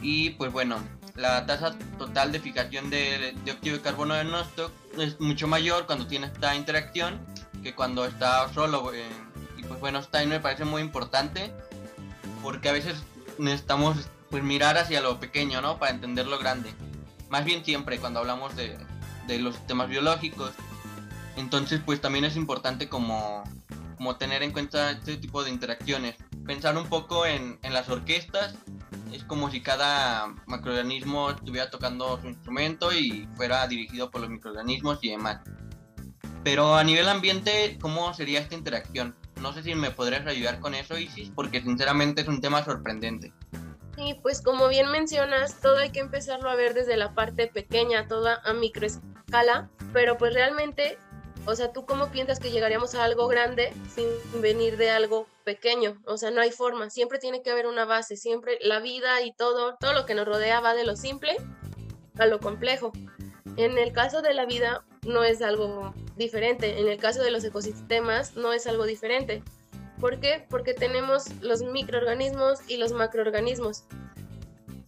Y 0.03 0.31
pues 0.31 0.53
bueno, 0.53 0.77
la 1.15 1.47
tasa 1.47 1.75
total 1.97 2.33
de 2.33 2.41
fijación 2.41 2.91
de 2.91 3.35
dióxido 3.47 3.79
de 3.79 3.83
carbono 3.83 4.13
de 4.13 4.25
nosto 4.25 4.71
es 4.99 5.19
mucho 5.21 5.49
mayor 5.49 5.87
cuando 5.87 6.07
tiene 6.07 6.27
esta 6.27 6.55
interacción 6.55 7.19
que 7.63 7.75
cuando 7.75 8.05
está 8.05 8.47
solo. 8.53 8.93
Eh, 8.93 9.09
y 9.57 9.63
pues 9.63 9.81
bueno, 9.81 10.01
esto 10.01 10.19
me 10.27 10.39
parece 10.39 10.67
muy 10.67 10.83
importante 10.83 11.51
porque 12.43 12.69
a 12.69 12.73
veces 12.73 13.03
necesitamos 13.39 13.97
pues 14.29 14.43
mirar 14.43 14.77
hacia 14.77 15.01
lo 15.01 15.19
pequeño, 15.19 15.63
¿no? 15.63 15.79
Para 15.79 15.93
entender 15.93 16.27
lo 16.27 16.39
grande. 16.39 16.75
Más 17.31 17.47
bien 17.47 17.65
siempre 17.65 17.99
cuando 17.99 18.21
hablamos 18.21 18.55
de, 18.55 18.77
de 19.27 19.39
los 19.39 19.55
sistemas 19.55 19.89
biológicos. 19.89 20.53
Entonces, 21.37 21.81
pues 21.85 22.01
también 22.01 22.25
es 22.25 22.37
importante 22.37 22.89
como, 22.89 23.45
como 23.97 24.17
tener 24.17 24.43
en 24.43 24.53
cuenta 24.53 24.91
este 24.91 25.17
tipo 25.17 25.43
de 25.43 25.51
interacciones. 25.51 26.17
Pensar 26.47 26.77
un 26.77 26.89
poco 26.89 27.27
en, 27.27 27.59
en 27.63 27.73
las 27.73 27.89
orquestas. 27.89 28.55
Es 29.13 29.25
como 29.25 29.51
si 29.51 29.63
cada 29.63 30.35
macroorganismo 30.47 31.31
estuviera 31.31 31.71
tocando 31.71 32.21
su 32.21 32.29
instrumento 32.29 32.93
y 32.93 33.29
fuera 33.37 33.67
dirigido 33.67 34.11
por 34.11 34.23
los 34.23 34.31
microorganismos 34.31 34.99
y 35.03 35.11
demás. 35.11 35.41
Pero 36.45 36.75
a 36.75 36.85
nivel 36.85 37.09
ambiente, 37.09 37.79
¿cómo 37.81 38.13
sería 38.15 38.41
esta 38.41 38.55
interacción? 38.55 39.15
No 39.41 39.53
sé 39.53 39.63
si 39.63 39.75
me 39.75 39.91
podrías 39.91 40.27
ayudar 40.27 40.61
con 40.61 40.75
eso, 40.75 40.99
Isis, 40.99 41.31
porque 41.35 41.63
sinceramente 41.63 42.23
es 42.23 42.29
un 42.29 42.41
tema 42.41 42.65
sorprendente. 42.65 43.33
Sí, 43.97 44.19
pues 44.23 44.41
como 44.41 44.69
bien 44.69 44.91
mencionas, 44.91 45.61
todo 45.61 45.79
hay 45.79 45.91
que 45.91 46.01
empezarlo 46.01 46.49
a 46.49 46.55
ver 46.55 46.75
desde 46.75 46.97
la 46.97 47.15
parte 47.15 47.47
pequeña, 47.47 48.09
toda 48.09 48.41
a 48.45 48.53
microescala, 48.55 49.69
pero 49.93 50.17
pues 50.17 50.33
realmente, 50.35 50.99
o 51.47 51.55
sea, 51.55 51.73
¿tú 51.73 51.87
cómo 51.87 52.11
piensas 52.11 52.39
que 52.39 52.51
llegaríamos 52.51 52.95
a 52.95 53.05
algo 53.05 53.27
grande 53.29 53.73
sin 53.95 54.07
venir 54.41 54.77
de 54.77 54.91
algo 54.91 55.27
pequeño? 55.45 56.01
O 56.07 56.17
sea, 56.17 56.31
no 56.31 56.41
hay 56.41 56.51
forma, 56.51 56.91
siempre 56.91 57.19
tiene 57.19 57.43
que 57.43 57.51
haber 57.51 57.67
una 57.67 57.85
base, 57.85 58.17
siempre 58.17 58.59
la 58.61 58.81
vida 58.81 59.23
y 59.23 59.33
todo, 59.33 59.77
todo 59.81 59.93
lo 59.93 60.07
que 60.07 60.15
nos 60.15 60.27
rodea 60.27 60.61
va 60.61 60.75
de 60.75 60.85
lo 60.85 60.97
simple 60.97 61.37
a 62.19 62.27
lo 62.27 62.41
complejo. 62.41 62.93
En 63.57 63.77
el 63.77 63.93
caso 63.93 64.23
de 64.23 64.35
la 64.35 64.47
vida, 64.47 64.85
no 65.07 65.25
es 65.25 65.43
algo 65.43 65.93
diferente. 66.17 66.81
En 66.81 66.89
el 66.89 66.99
caso 66.99 67.23
de 67.23 67.31
los 67.31 67.45
ecosistemas 67.45 68.37
no 68.37 68.53
es 68.53 68.67
algo 68.67 68.87
diferente. 68.87 69.43
¿Por 70.01 70.21
qué? 70.21 70.47
Porque 70.49 70.75
tenemos 70.75 71.25
los 71.43 71.63
microorganismos 71.63 72.61
y 72.69 72.77
los 72.77 72.93
macroorganismos. 72.93 73.85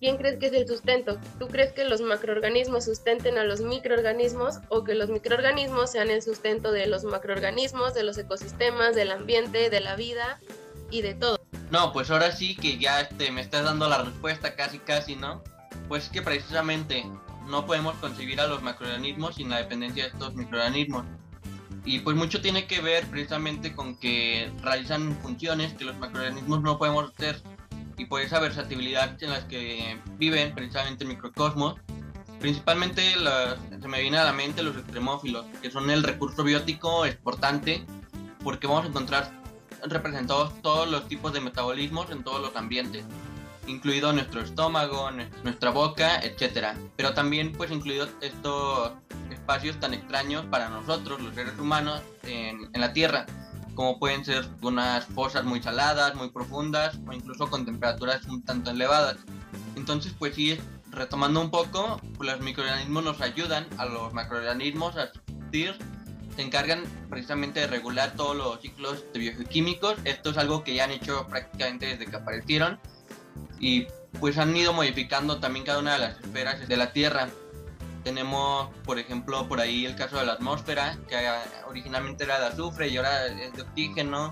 ¿Quién 0.05 0.19
crees 0.19 0.38
que 0.38 0.49
es 0.49 0.53
el 0.53 0.69
sustento? 0.69 1.19
¿Tú 1.38 1.49
crees 1.49 1.73
que 1.73 1.83
los 1.87 2.03
macroorganismos 2.03 2.85
sustenten 2.85 3.38
a 3.38 3.45
los 3.45 3.62
microorganismos 3.62 4.59
o 4.69 4.85
que 4.85 4.95
los 4.95 5.09
microorganismos 5.09 5.93
sean 5.93 6.11
el 6.11 6.21
sustento 6.21 6.73
de 6.73 6.87
los 6.87 7.05
macroorganismos, 7.05 7.95
de 7.95 8.03
los 8.03 8.19
ecosistemas, 8.19 8.95
del 8.95 9.11
ambiente, 9.11 9.71
de 9.71 9.81
la 9.81 9.97
vida 9.97 10.40
y 10.90 11.01
de 11.01 11.14
todo? 11.14 11.40
No, 11.71 11.90
pues 11.95 12.11
ahora 12.11 12.33
sí 12.33 12.55
que 12.55 12.77
ya 12.77 13.01
este, 13.01 13.31
me 13.31 13.40
estás 13.40 13.64
dando 13.64 13.88
la 13.88 14.03
respuesta 14.03 14.55
casi 14.55 14.79
casi, 14.79 15.17
¿no? 15.17 15.43
Pues 15.88 16.11
que 16.11 16.21
precisamente 16.21 17.07
no 17.47 17.64
podemos 17.64 17.95
concebir 17.97 18.43
a 18.43 18.47
los 18.47 18.61
macroorganismos 18.61 19.37
sin 19.37 19.49
la 19.49 19.57
dependencia 19.57 20.03
de 20.03 20.11
estos 20.11 20.35
microorganismos. 20.35 21.07
Y 21.87 22.01
pues 22.01 22.14
mucho 22.14 22.43
tiene 22.43 22.67
que 22.67 22.83
ver 22.83 23.07
precisamente 23.07 23.75
con 23.75 23.97
que 23.97 24.53
realizan 24.61 25.17
funciones 25.23 25.73
que 25.73 25.87
los 25.87 25.97
macroorganismos 25.97 26.61
no 26.61 26.77
podemos 26.77 27.11
hacer 27.11 27.40
y 27.96 28.07
por 28.07 28.20
esa 28.20 28.40
versatilidad 28.40 29.22
en 29.22 29.30
las 29.30 29.44
que 29.44 29.98
viven 30.18 30.54
precisamente 30.54 31.04
el 31.04 31.11
microcosmos. 31.11 31.76
Principalmente 32.40 33.14
se 33.80 33.88
me 33.88 34.02
viene 34.02 34.18
a 34.18 34.24
la 34.24 34.33
mente 34.33 34.62
los 34.62 34.76
extremófilos, 34.76 35.46
que 35.62 35.70
son 35.70 35.90
el 35.90 36.02
recurso 36.02 36.44
biótico 36.44 37.07
exportante, 37.07 37.85
porque 38.42 38.66
vamos 38.66 38.85
a 38.85 38.88
encontrar 38.88 39.33
representados 39.85 40.61
todos 40.62 40.88
los 40.88 41.09
tipos 41.09 41.33
de 41.33 41.40
metabolismos 41.40 42.11
en 42.11 42.22
todos 42.22 42.40
los 42.40 42.54
ambientes, 42.57 43.04
incluido 43.66 44.12
nuestro 44.12 44.42
estómago, 44.42 45.11
nuestra 45.42 45.70
boca, 45.70 46.20
etc. 46.20 46.76
Pero 46.96 47.14
también 47.14 47.52
pues 47.52 47.70
incluido 47.70 48.09
estos 48.20 48.92
espacios 49.30 49.80
tan 49.80 49.94
extraños 49.94 50.44
para 50.46 50.68
nosotros, 50.68 51.22
los 51.22 51.35
seres 51.35 51.59
humanos, 51.59 52.02
en 52.24 52.68
la 52.74 52.92
Tierra, 52.92 53.26
como 53.74 53.98
pueden 53.98 54.24
ser 54.24 54.44
unas 54.62 55.04
fosas 55.06 55.44
muy 55.44 55.62
saladas, 55.62 56.14
muy 56.14 56.30
profundas 56.30 56.98
o 57.06 57.12
incluso 57.12 57.48
con 57.48 57.64
temperaturas 57.64 58.24
un 58.26 58.42
tanto 58.44 58.70
elevadas. 58.70 59.16
Entonces, 59.76 60.14
pues 60.18 60.34
sí, 60.34 60.58
retomando 60.90 61.40
un 61.40 61.50
poco, 61.50 62.00
pues 62.16 62.30
los 62.30 62.40
microorganismos 62.40 63.04
nos 63.04 63.20
ayudan 63.20 63.66
a 63.78 63.87
los 63.87 64.12
macroorganismos 64.12 64.96
a 64.96 65.12
subsistir, 65.12 65.76
se 66.37 66.42
encargan 66.42 66.82
precisamente 67.10 67.60
de 67.60 67.66
regular 67.66 68.14
todos 68.16 68.37
los 68.37 68.60
ciclos 68.60 69.04
de 69.12 69.20
bioquímicos. 69.20 69.96
Esto 70.04 70.30
es 70.30 70.38
algo 70.38 70.64
que 70.64 70.74
ya 70.74 70.84
han 70.84 70.90
hecho 70.90 71.26
prácticamente 71.28 71.87
desde 71.87 72.06
que 72.06 72.16
aparecieron 72.16 72.80
y 73.60 73.87
pues 74.20 74.38
han 74.38 74.56
ido 74.56 74.72
modificando 74.72 75.38
también 75.38 75.64
cada 75.64 75.78
una 75.78 75.94
de 75.94 75.98
las 76.00 76.20
esferas 76.20 76.66
de 76.66 76.76
la 76.76 76.92
Tierra. 76.92 77.28
Tenemos, 78.05 78.69
por 78.85 78.99
ejemplo, 78.99 79.49
por 79.49 79.61
ahí 79.61 79.87
el 79.87 79.97
caso 79.97 80.19
de 80.19 80.27
la 80.27 80.35
atmósfera, 80.35 80.99
que 81.09 81.17
originalmente 81.67 82.25
era 82.25 82.38
de 82.38 82.47
azufre 82.47 82.88
y 82.88 82.97
ahora 82.99 83.27
es 83.27 83.53
de 83.55 83.62
oxígeno. 83.62 84.31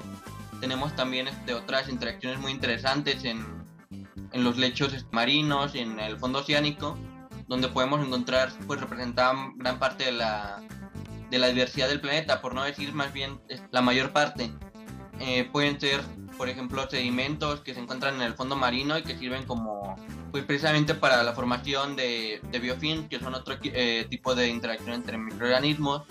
Tenemos 0.60 0.94
también 0.94 1.26
este, 1.26 1.54
otras 1.54 1.88
interacciones 1.88 2.38
muy 2.38 2.52
interesantes 2.52 3.24
en, 3.24 3.44
en 4.32 4.44
los 4.44 4.56
lechos 4.58 5.06
marinos 5.10 5.74
y 5.74 5.80
en 5.80 5.98
el 5.98 6.18
fondo 6.18 6.40
oceánico, 6.40 6.98
donde 7.48 7.68
podemos 7.68 8.04
encontrar, 8.06 8.52
pues 8.66 8.80
representar 8.80 9.34
gran 9.56 9.78
parte 9.78 10.04
de 10.04 10.12
la, 10.12 10.62
de 11.30 11.38
la 11.38 11.48
diversidad 11.48 11.88
del 11.88 12.00
planeta, 12.00 12.40
por 12.40 12.54
no 12.54 12.62
decir 12.62 12.92
más 12.92 13.12
bien 13.12 13.40
la 13.70 13.80
mayor 13.80 14.12
parte. 14.12 14.52
Eh, 15.18 15.48
pueden 15.50 15.80
ser, 15.80 16.02
por 16.36 16.48
ejemplo, 16.48 16.88
sedimentos 16.88 17.60
que 17.60 17.74
se 17.74 17.80
encuentran 17.80 18.16
en 18.16 18.22
el 18.22 18.34
fondo 18.34 18.56
marino 18.56 18.98
y 18.98 19.02
que 19.02 19.16
sirven 19.16 19.44
como 19.44 19.96
pues 20.30 20.44
precisamente 20.44 20.94
para 20.94 21.22
la 21.22 21.32
formación 21.32 21.96
de, 21.96 22.40
de 22.50 22.58
biofilms, 22.58 23.08
que 23.08 23.18
son 23.18 23.34
otro 23.34 23.56
eh, 23.62 24.06
tipo 24.08 24.34
de 24.34 24.48
interacción 24.48 24.94
entre 24.94 25.18
microorganismos, 25.18 26.02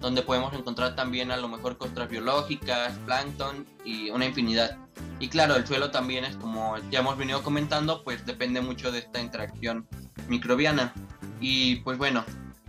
donde 0.00 0.22
podemos 0.22 0.52
encontrar 0.52 0.94
también 0.94 1.30
a 1.30 1.36
lo 1.36 1.48
mejor 1.48 1.78
costras 1.78 2.08
biológicas, 2.08 2.92
plancton 3.06 3.66
y 3.84 4.10
una 4.10 4.26
infinidad. 4.26 4.76
Y 5.20 5.28
claro, 5.28 5.56
el 5.56 5.66
suelo 5.66 5.90
también 5.90 6.24
es 6.24 6.36
como 6.36 6.76
ya 6.90 6.98
hemos 6.98 7.16
venido 7.16 7.42
comentando, 7.42 8.02
pues 8.02 8.26
depende 8.26 8.60
mucho 8.60 8.92
de 8.92 8.98
esta 8.98 9.20
interacción 9.20 9.86
microbiana. 10.28 10.92
Y 11.40 11.76
pues 11.76 11.96
bueno, 11.96 12.24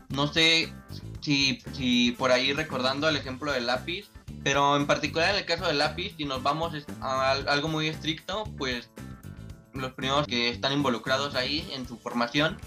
no 0.10 0.28
sé 0.28 0.74
si, 1.22 1.62
si 1.74 2.12
por 2.12 2.32
ahí 2.32 2.54
recordando 2.54 3.10
el 3.10 3.16
ejemplo 3.16 3.52
del 3.52 3.66
lápiz, 3.66 4.10
pero 4.44 4.76
en 4.76 4.86
particular 4.86 5.32
en 5.32 5.38
el 5.38 5.46
caso 5.46 5.66
del 5.68 5.78
lápiz, 5.78 6.14
si 6.18 6.26
nos 6.26 6.44
vamos 6.44 6.74
a 7.02 7.32
algo 7.32 7.68
muy 7.68 7.88
estricto, 7.88 8.44
pues 8.58 8.90
los 9.74 9.94
primeros 9.94 10.28
que 10.28 10.50
están 10.50 10.74
involucrados 10.74 11.36
ahí 11.36 11.68
en 11.74 11.88
su 11.88 11.98
formación 11.98 12.58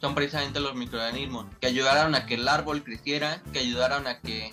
son 0.00 0.14
precisamente 0.14 0.60
los 0.60 0.74
microorganismos, 0.74 1.46
que 1.60 1.66
ayudaron 1.66 2.14
a 2.14 2.26
que 2.26 2.34
el 2.34 2.48
árbol 2.48 2.82
creciera, 2.82 3.42
que 3.52 3.60
ayudaron 3.60 4.06
a 4.06 4.20
que 4.20 4.52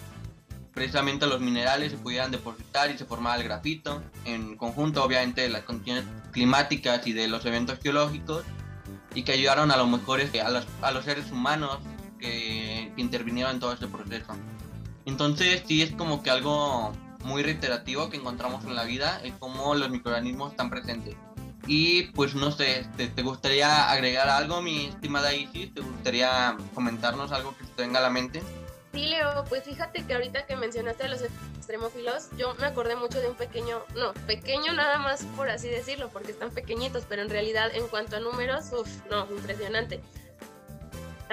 precisamente 0.73 1.27
los 1.27 1.39
minerales 1.39 1.91
se 1.91 1.97
pudieran 1.97 2.31
depositar 2.31 2.89
y 2.91 2.97
se 2.97 3.05
formara 3.05 3.37
el 3.37 3.43
grafito, 3.43 4.01
en 4.25 4.57
conjunto 4.57 5.03
obviamente 5.03 5.41
de 5.41 5.49
las 5.49 5.63
condiciones 5.63 6.05
climáticas 6.31 7.05
y 7.07 7.13
de 7.13 7.27
los 7.27 7.45
eventos 7.45 7.79
geológicos, 7.81 8.43
y 9.13 9.23
que 9.23 9.33
ayudaron 9.33 9.71
a 9.71 9.77
lo 9.77 9.85
mejor 9.85 10.19
este, 10.19 10.41
a 10.41 10.49
los, 10.49 10.65
a 10.81 10.91
los 10.91 11.05
seres 11.05 11.31
humanos 11.31 11.79
que 12.19 12.91
intervinieron 12.97 13.53
en 13.53 13.59
todo 13.59 13.73
este 13.73 13.87
proceso. 13.87 14.33
Entonces 15.05 15.63
sí 15.67 15.81
es 15.81 15.91
como 15.91 16.23
que 16.23 16.29
algo 16.29 16.93
muy 17.23 17.43
reiterativo 17.43 18.09
que 18.09 18.17
encontramos 18.17 18.63
en 18.65 18.75
la 18.75 18.83
vida, 18.83 19.19
es 19.23 19.33
cómo 19.39 19.75
los 19.75 19.89
microorganismos 19.89 20.51
están 20.51 20.69
presentes. 20.69 21.15
Y 21.65 22.03
pues 22.07 22.35
no 22.35 22.51
sé, 22.51 22.85
¿te, 22.97 23.21
gustaría 23.21 23.89
agregar 23.89 24.27
algo, 24.27 24.61
mi 24.61 24.87
estimada 24.87 25.33
Isis? 25.33 25.73
¿Te 25.73 25.81
gustaría 25.81 26.57
comentarnos 26.73 27.31
algo 27.31 27.55
que 27.57 27.63
te 27.65 27.83
venga 27.83 27.99
a 27.99 28.03
la 28.03 28.09
mente? 28.09 28.43
Sí, 28.91 29.05
Leo, 29.07 29.45
pues 29.49 29.63
fíjate 29.63 30.05
que 30.05 30.13
ahorita 30.13 30.45
que 30.45 30.55
mencionaste 30.55 31.03
a 31.03 31.07
los 31.07 31.21
extremófilos, 31.21 32.29
yo 32.37 32.53
me 32.59 32.67
acordé 32.67 32.95
mucho 32.95 33.21
de 33.21 33.29
un 33.29 33.35
pequeño, 33.35 33.79
no, 33.95 34.13
pequeño 34.27 34.73
nada 34.73 34.99
más 34.99 35.23
por 35.35 35.49
así 35.49 35.67
decirlo, 35.67 36.09
porque 36.09 36.31
están 36.31 36.51
pequeñitos, 36.51 37.05
pero 37.07 37.23
en 37.23 37.29
realidad 37.29 37.71
en 37.73 37.87
cuanto 37.87 38.17
a 38.17 38.19
números, 38.19 38.65
uff, 38.71 38.89
no, 39.09 39.25
impresionante. 39.31 40.01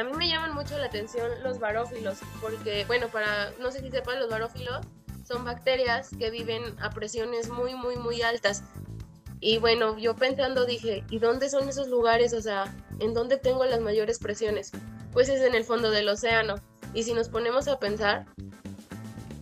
A 0.01 0.05
mí 0.05 0.13
me 0.17 0.29
llaman 0.29 0.55
mucho 0.55 0.79
la 0.79 0.87
atención 0.87 1.31
los 1.43 1.59
barófilos, 1.59 2.21
porque, 2.41 2.87
bueno, 2.87 3.09
para, 3.09 3.51
no 3.61 3.71
sé 3.71 3.81
si 3.81 3.91
sepan, 3.91 4.19
los 4.19 4.31
barófilos 4.31 4.81
son 5.29 5.45
bacterias 5.45 6.09
que 6.19 6.31
viven 6.31 6.63
a 6.81 6.89
presiones 6.89 7.51
muy, 7.51 7.75
muy, 7.75 7.97
muy 7.97 8.23
altas. 8.23 8.63
Y 9.41 9.59
bueno, 9.59 9.99
yo 9.99 10.17
pensando 10.17 10.65
dije, 10.65 11.05
¿y 11.11 11.19
dónde 11.19 11.51
son 11.51 11.69
esos 11.69 11.89
lugares? 11.89 12.33
O 12.33 12.41
sea, 12.41 12.75
¿en 12.99 13.13
dónde 13.13 13.37
tengo 13.37 13.67
las 13.67 13.81
mayores 13.81 14.19
presiones? 14.19 14.73
Pues 15.13 15.29
es 15.29 15.43
en 15.43 15.55
el 15.55 15.65
fondo 15.65 15.91
del 15.91 16.09
océano. 16.09 16.55
Y 16.95 17.03
si 17.03 17.13
nos 17.13 17.29
ponemos 17.29 17.69
a 17.69 17.79
pensar, 17.79 18.25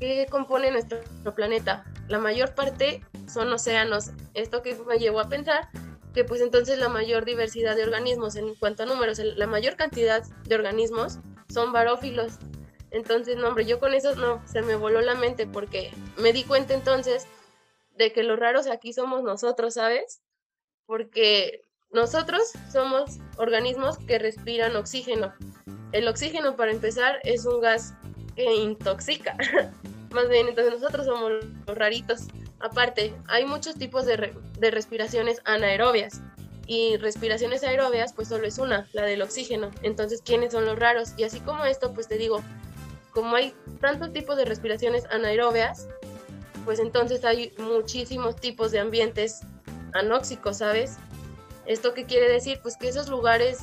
¿qué 0.01 0.27
compone 0.29 0.73
nuestro 0.73 0.99
planeta? 1.37 1.85
La 2.09 2.19
mayor 2.19 2.57
parte 2.57 3.05
son 3.33 3.53
océanos. 3.53 4.11
Esto 4.35 4.63
que 4.63 4.75
me 4.75 4.99
llevó 4.99 5.21
a 5.21 5.29
pensar 5.29 5.69
que 6.19 6.25
pues 6.25 6.41
entonces 6.41 6.81
la 6.81 6.89
mayor 6.89 7.25
diversidad 7.25 7.77
de 7.77 7.85
organismos 7.85 8.35
en 8.35 8.57
cuanto 8.57 8.83
a 8.83 8.87
números, 8.87 9.21
la 9.21 9.47
mayor 9.47 9.77
cantidad 9.77 10.25
de 10.25 10.55
organismos 10.57 11.21
son 11.49 11.71
barófilos. 11.71 12.41
Entonces, 12.91 13.37
no, 13.37 13.47
hombre, 13.47 13.67
yo 13.67 13.79
con 13.79 13.95
eso 13.95 14.17
no, 14.17 14.45
se 14.45 14.63
me 14.63 14.75
voló 14.75 15.01
la 15.01 15.15
mente 15.15 15.47
porque 15.47 15.93
me 16.17 16.33
di 16.33 16.43
cuenta 16.43 16.75
entonces 16.75 17.29
de 17.97 18.13
que 18.13 18.25
los 18.25 18.37
raros 18.37 18.67
aquí 18.67 18.93
somos 18.93 19.23
nosotros, 19.23 19.75
¿sabes? 19.75 20.21
Porque 20.87 21.63
nosotros 21.93 22.43
somos 22.73 23.19
organismos 23.37 23.99
que 23.99 24.19
respiran 24.19 24.75
oxígeno. 24.75 25.33
El 25.93 26.09
oxígeno, 26.09 26.57
para 26.57 26.73
empezar, 26.73 27.21
es 27.23 27.47
un 27.47 27.61
gas 27.61 27.95
que 28.35 28.57
intoxica. 28.57 29.37
Más 30.11 30.29
bien, 30.29 30.49
entonces 30.49 30.81
nosotros 30.81 31.07
somos 31.07 31.31
los 31.65 31.79
raritos. 31.79 32.23
Aparte, 32.61 33.15
hay 33.29 33.45
muchos 33.45 33.77
tipos 33.77 34.05
de, 34.07 34.35
de 34.59 34.71
respiraciones 34.71 35.41
anaerobias 35.45 36.21
y 36.67 36.97
respiraciones 36.99 37.65
aerobias, 37.65 38.13
pues 38.13 38.29
solo 38.29 38.47
es 38.47 38.59
una, 38.59 38.87
la 38.93 39.03
del 39.03 39.23
oxígeno. 39.23 39.71
Entonces, 39.83 40.23
¿quiénes 40.23 40.53
son 40.53 40.67
los 40.67 40.79
raros? 40.79 41.15
Y 41.17 41.25
así 41.25 41.41
como 41.41 41.65
esto, 41.65 41.95
pues 41.95 42.09
te 42.09 42.19
digo, 42.19 42.43
como 43.13 43.37
hay 43.37 43.55
tantos 43.81 44.13
tipos 44.13 44.37
de 44.37 44.45
respiraciones 44.45 45.07
anaerobias, 45.11 45.89
pues 46.65 46.79
entonces 46.79 47.25
hay 47.25 47.55
muchísimos 47.59 48.37
tipos 48.37 48.71
de 48.71 48.81
ambientes 48.81 49.41
anóxicos, 49.95 50.59
¿sabes? 50.59 50.99
¿Esto 51.65 51.95
qué 51.95 52.05
quiere 52.05 52.31
decir? 52.31 52.61
Pues 52.63 52.77
que 52.77 52.89
esos 52.89 53.09
lugares, 53.09 53.61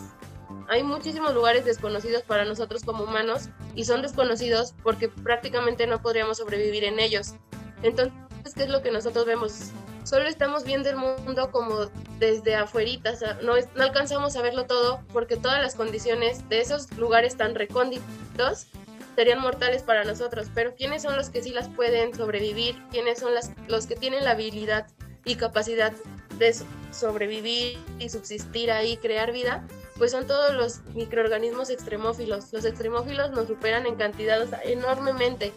hay 0.67 0.81
muchísimos 0.81 1.33
lugares 1.33 1.63
desconocidos 1.63 2.23
para 2.23 2.43
nosotros 2.45 2.83
como 2.83 3.03
humanos 3.03 3.49
y 3.75 3.85
son 3.85 4.01
desconocidos 4.01 4.73
porque 4.81 5.09
prácticamente 5.09 5.85
no 5.85 6.01
podríamos 6.01 6.37
sobrevivir 6.37 6.83
en 6.83 6.99
ellos. 6.99 7.35
Entonces, 7.83 8.13
¿qué 8.53 8.63
es 8.63 8.69
lo 8.69 8.81
que 8.81 8.91
nosotros 8.91 9.25
vemos? 9.25 9.71
Solo 10.03 10.27
estamos 10.27 10.63
viendo 10.63 10.89
el 10.89 10.97
mundo 10.97 11.51
como 11.51 11.89
desde 12.19 12.55
afuerita, 12.55 13.13
no, 13.41 13.53
no 13.75 13.83
alcanzamos 13.83 14.35
a 14.35 14.41
verlo 14.41 14.65
todo 14.65 15.01
porque 15.11 15.35
todas 15.35 15.61
las 15.61 15.75
condiciones 15.75 16.47
de 16.49 16.61
esos 16.61 16.91
lugares 16.97 17.35
tan 17.37 17.55
recónditos 17.55 18.67
serían 19.15 19.41
mortales 19.41 19.81
para 19.81 20.03
nosotros, 20.03 20.47
pero 20.53 20.75
¿quiénes 20.75 21.01
son 21.01 21.15
los 21.15 21.29
que 21.29 21.41
sí 21.41 21.51
las 21.51 21.69
pueden 21.69 22.13
sobrevivir? 22.13 22.75
¿Quiénes 22.91 23.19
son 23.19 23.33
las, 23.33 23.51
los 23.67 23.87
que 23.87 23.95
tienen 23.95 24.23
la 24.23 24.31
habilidad 24.31 24.87
y 25.23 25.35
capacidad 25.35 25.93
de 26.37 26.55
sobrevivir 26.91 27.79
y 27.97 28.09
subsistir 28.09 28.71
ahí, 28.71 28.97
crear 28.97 29.31
vida? 29.31 29.65
pues 29.97 30.11
son 30.11 30.27
todos 30.27 30.53
los 30.53 30.81
microorganismos 30.93 31.69
extremófilos. 31.69 32.51
Los 32.51 32.65
extremófilos 32.65 33.31
nos 33.31 33.47
superan 33.47 33.85
en 33.85 33.95
cantidad 33.95 34.45
enormemente 34.65 35.53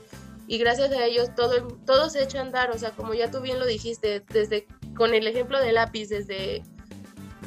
y 0.48 0.56
gracias 0.56 0.90
a 0.92 1.04
ellos 1.04 1.34
todo, 1.34 1.68
todo 1.84 2.08
se 2.08 2.22
echa 2.22 2.38
a 2.38 2.42
andar, 2.42 2.70
o 2.70 2.78
sea, 2.78 2.92
como 2.92 3.12
ya 3.12 3.30
tú 3.30 3.40
bien 3.40 3.60
lo 3.60 3.66
dijiste, 3.66 4.24
desde 4.30 4.66
con 4.96 5.12
el 5.12 5.26
ejemplo 5.26 5.60
del 5.60 5.74
lápiz, 5.74 6.08
desde 6.08 6.62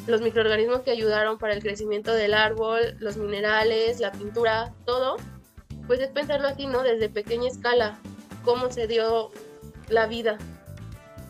los 0.05 0.21
microorganismos 0.21 0.81
que 0.81 0.91
ayudaron 0.91 1.39
para 1.39 1.53
el 1.53 1.63
crecimiento 1.63 2.13
del 2.13 2.35
árbol, 2.35 2.95
los 2.99 3.17
minerales, 3.17 3.99
la 3.99 4.11
pintura, 4.11 4.73
todo, 4.85 5.17
pues 5.87 5.99
es 5.99 6.09
pensarlo 6.09 6.47
así, 6.47 6.67
¿no? 6.67 6.83
Desde 6.83 7.09
pequeña 7.09 7.49
escala, 7.49 7.99
cómo 8.43 8.71
se 8.71 8.85
dio 8.85 9.31
la 9.89 10.05
vida. 10.05 10.37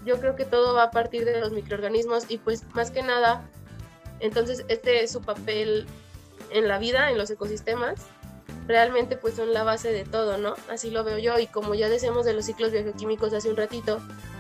Yo 0.06 0.20
creo 0.20 0.36
que 0.36 0.46
todo 0.46 0.74
va 0.74 0.84
a 0.84 0.92
partir 0.92 1.24
de 1.24 1.40
los 1.40 1.54
microorganismos 1.54 2.26
y 2.30 2.38
pues 2.38 2.66
más 2.74 2.92
que 2.92 3.02
nada, 3.02 3.50
entonces 4.20 4.66
este 4.68 5.04
es 5.04 5.12
su 5.12 5.22
papel 5.22 5.86
en 6.50 6.68
la 6.68 6.80
vida, 6.80 7.12
en 7.12 7.18
los 7.18 7.30
ecosistemas, 7.30 8.08
realmente 8.72 9.18
pues 9.18 9.36
son 9.36 9.54
la 9.54 9.64
base 9.64 9.92
de 9.92 10.06
todo, 10.06 10.38
¿no? 10.38 10.56
Así 10.70 10.90
lo 10.90 11.04
veo 11.04 11.18
yo 11.18 11.38
y 11.38 11.46
como 11.46 11.76
ya 11.76 11.90
decíamos 11.90 12.26
de 12.26 12.34
los 12.34 12.46
ciclos 12.46 12.72
bioquímicos 12.72 13.34
hace 13.34 13.50
un 13.50 13.58
ratito, 13.58 14.00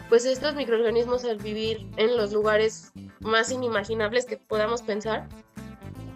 pues 0.10 0.26
estos 0.26 0.56
microorganismos 0.56 1.26
al 1.26 1.38
vivir 1.38 1.86
en 1.98 2.15
los 2.15 2.32
lugares 2.32 2.94
más 3.20 3.52
inimaginables 3.52 4.26
que 4.26 4.38
podamos 4.38 4.82
pensar, 4.82 5.28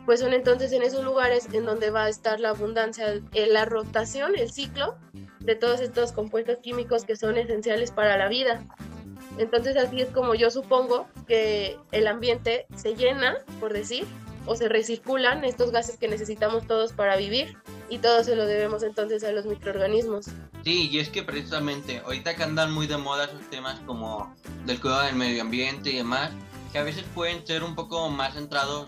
pues 0.06 0.22
son 0.22 0.34
entonces 0.34 0.72
en 0.72 0.82
esos 0.82 1.04
lugares 1.04 1.48
en 1.52 1.66
donde 1.66 1.90
va 1.90 2.06
a 2.06 2.10
estar 2.10 2.40
la 2.40 2.50
abundancia, 2.50 3.22
la 3.34 3.66
rotación, 3.66 4.38
el 4.38 4.50
ciclo 4.50 4.98
de 5.42 5.56
todos 5.56 5.82
estos 5.82 6.14
compuestos 6.14 6.60
químicos 6.60 7.04
que 7.04 7.18
son 7.18 7.38
esenciales 7.38 7.92
para 7.92 8.18
la 8.18 8.30
vida. 8.30 8.66
Entonces 9.38 9.76
así 9.76 10.02
es 10.02 10.10
como 10.10 10.36
yo 10.36 10.50
supongo 10.52 11.08
que 11.28 11.78
el 11.92 12.08
ambiente 12.08 12.66
se 12.76 12.96
llena, 12.96 13.38
por 13.60 13.74
decir, 13.74 14.06
o 14.46 14.56
se 14.56 14.70
recirculan 14.70 15.44
estos 15.44 15.72
gases 15.72 15.98
que 15.98 16.08
necesitamos 16.08 16.66
todos 16.66 16.94
para 16.94 17.18
vivir 17.18 17.58
y 17.90 18.00
todo 18.00 18.24
se 18.24 18.36
lo 18.36 18.46
debemos 18.46 18.84
entonces 18.84 19.24
a 19.24 19.32
los 19.32 19.46
microorganismos. 19.46 20.28
Sí, 20.64 20.90
y 20.90 21.00
es 21.00 21.10
que 21.10 21.24
precisamente 21.24 22.00
ahorita 22.00 22.36
que 22.36 22.44
andan 22.44 22.72
muy 22.72 22.88
de 22.88 22.98
moda 22.98 23.26
esos 23.26 23.50
temas 23.50 23.80
como 23.86 24.34
del 24.66 24.80
cuidado 24.80 25.04
del 25.04 25.16
medio 25.16 25.42
ambiente 25.42 25.92
y 25.92 25.98
demás, 25.98 26.32
que 26.72 26.80
a 26.80 26.84
veces 26.84 27.06
pueden 27.14 27.46
ser 27.46 27.64
un 27.64 27.76
poco 27.76 28.10
más 28.10 28.34
centrados 28.34 28.88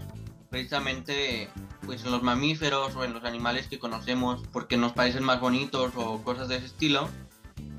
precisamente 0.50 1.50
pues 1.86 2.04
en 2.04 2.12
los 2.12 2.24
mamíferos 2.24 2.96
o 2.96 3.04
en 3.04 3.14
los 3.14 3.24
animales 3.24 3.68
que 3.68 3.80
conocemos 3.80 4.42
porque 4.52 4.78
nos 4.78 4.94
parecen 4.94 5.24
más 5.24 5.40
bonitos 5.40 5.94
o 5.96 6.22
cosas 6.24 6.48
de 6.48 6.58
ese 6.58 6.66
estilo. 6.66 7.08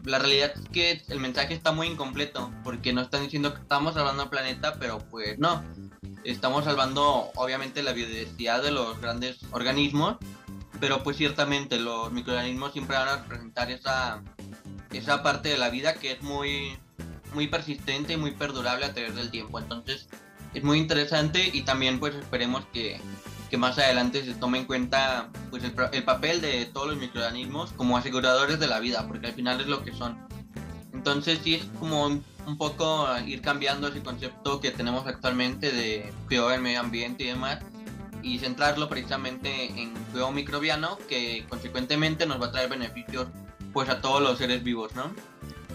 La 0.04 0.18
realidad 0.18 0.52
es 0.54 0.68
que 0.70 1.02
el 1.09 1.20
mensaje 1.20 1.54
está 1.54 1.72
muy 1.72 1.88
incompleto 1.88 2.50
porque 2.64 2.92
nos 2.92 3.04
están 3.04 3.22
diciendo 3.22 3.52
que 3.52 3.61
estamos 3.61 3.94
salvando 3.94 4.22
el 4.22 4.28
planeta, 4.31 4.76
pero 4.78 4.98
pues 5.11 5.38
no. 5.38 5.62
Estamos 6.24 6.64
salvando 6.64 7.31
obviamente 7.35 7.83
la 7.83 7.92
biodiversidad 7.92 8.62
de 8.62 8.70
los 8.70 9.00
grandes 9.00 9.38
organismos 9.50 10.16
pero 10.80 11.02
pues 11.02 11.16
ciertamente 11.16 11.78
los 11.78 12.12
microorganismos 12.12 12.72
siempre 12.72 12.96
van 12.96 13.08
a 13.08 13.16
representar 13.16 13.70
esa, 13.70 14.22
esa 14.92 15.22
parte 15.22 15.48
de 15.48 15.58
la 15.58 15.70
vida 15.70 15.94
que 15.94 16.12
es 16.12 16.22
muy, 16.22 16.76
muy 17.34 17.48
persistente 17.48 18.14
y 18.14 18.16
muy 18.16 18.32
perdurable 18.32 18.86
a 18.86 18.94
través 18.94 19.14
del 19.14 19.30
tiempo. 19.30 19.58
Entonces 19.58 20.08
es 20.54 20.62
muy 20.62 20.78
interesante 20.78 21.50
y 21.52 21.62
también 21.62 21.98
pues 21.98 22.14
esperemos 22.14 22.64
que, 22.72 23.00
que 23.50 23.56
más 23.56 23.78
adelante 23.78 24.24
se 24.24 24.34
tome 24.34 24.58
en 24.58 24.64
cuenta 24.66 25.30
pues 25.50 25.64
el, 25.64 25.74
el, 25.92 26.04
papel 26.04 26.40
de 26.40 26.66
todos 26.66 26.88
los 26.88 26.96
microorganismos 26.96 27.72
como 27.72 27.96
aseguradores 27.96 28.58
de 28.58 28.66
la 28.66 28.80
vida, 28.80 29.06
porque 29.06 29.28
al 29.28 29.34
final 29.34 29.60
es 29.60 29.66
lo 29.66 29.82
que 29.84 29.92
son. 29.92 30.16
Entonces 30.92 31.40
sí 31.42 31.54
es 31.56 31.64
como 31.78 32.06
un 32.48 32.56
poco 32.56 33.06
ir 33.26 33.42
cambiando 33.42 33.88
ese 33.88 34.02
concepto 34.02 34.60
que 34.60 34.70
tenemos 34.70 35.06
actualmente 35.06 35.70
de 35.70 36.12
cuidado 36.26 36.48
del 36.48 36.62
medio 36.62 36.80
ambiente 36.80 37.24
y 37.24 37.26
demás 37.28 37.58
y 38.22 38.38
centrarlo 38.38 38.88
precisamente 38.88 39.66
en 39.66 39.94
juego 40.12 40.33
microbiano 40.33 40.98
que 41.09 41.44
consecuentemente 41.48 42.26
nos 42.26 42.40
va 42.40 42.46
a 42.46 42.52
traer 42.52 42.68
beneficios 42.68 43.28
pues 43.72 43.88
a 43.88 44.00
todos 44.00 44.22
los 44.22 44.38
seres 44.38 44.62
vivos, 44.62 44.94
¿no? 44.94 45.12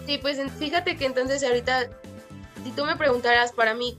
Sí, 0.06 0.18
pues 0.18 0.38
fíjate 0.58 0.96
que 0.96 1.06
entonces 1.06 1.42
ahorita, 1.42 1.88
si 2.62 2.70
tú 2.72 2.84
me 2.84 2.96
preguntaras 2.96 3.52
para 3.52 3.74
mí 3.74 3.98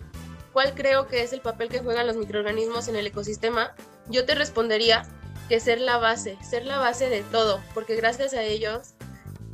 cuál 0.54 0.74
creo 0.74 1.08
que 1.08 1.24
es 1.24 1.34
el 1.34 1.42
papel 1.42 1.70
que 1.70 1.80
juegan 1.80 2.08
los 2.08 2.16
microorganismos 2.16 2.88
en 2.88 2.96
el 2.96 3.08
ecosistema, 3.08 3.74
yo 4.10 4.26
te 4.26 4.36
respondería 4.36 5.08
que 5.50 5.60
ser 5.60 5.82
la 5.82 5.98
base, 5.98 6.38
ser 6.44 6.66
la 6.66 6.78
base 6.78 7.10
de 7.10 7.22
todo, 7.24 7.62
porque 7.74 7.96
gracias 7.96 8.34
a 8.34 8.44
ellos 8.44 8.94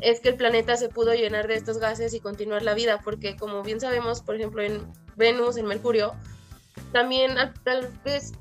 es 0.02 0.20
que 0.20 0.30
el 0.30 0.36
planeta 0.36 0.76
se 0.78 0.90
pudo 0.90 1.14
llenar 1.14 1.48
de 1.48 1.56
estos 1.56 1.78
gases 1.78 2.14
y 2.14 2.20
continuar 2.20 2.64
la 2.64 2.74
vida, 2.74 3.00
porque 3.04 3.36
como 3.36 3.64
bien 3.64 3.80
sabemos, 3.80 4.22
por 4.22 4.36
ejemplo, 4.36 4.62
en 4.62 4.86
Venus, 5.16 5.58
en 5.58 5.68
Mercurio, 5.68 6.14
también 6.92 7.36
tal 7.64 7.88
vez 8.04 8.34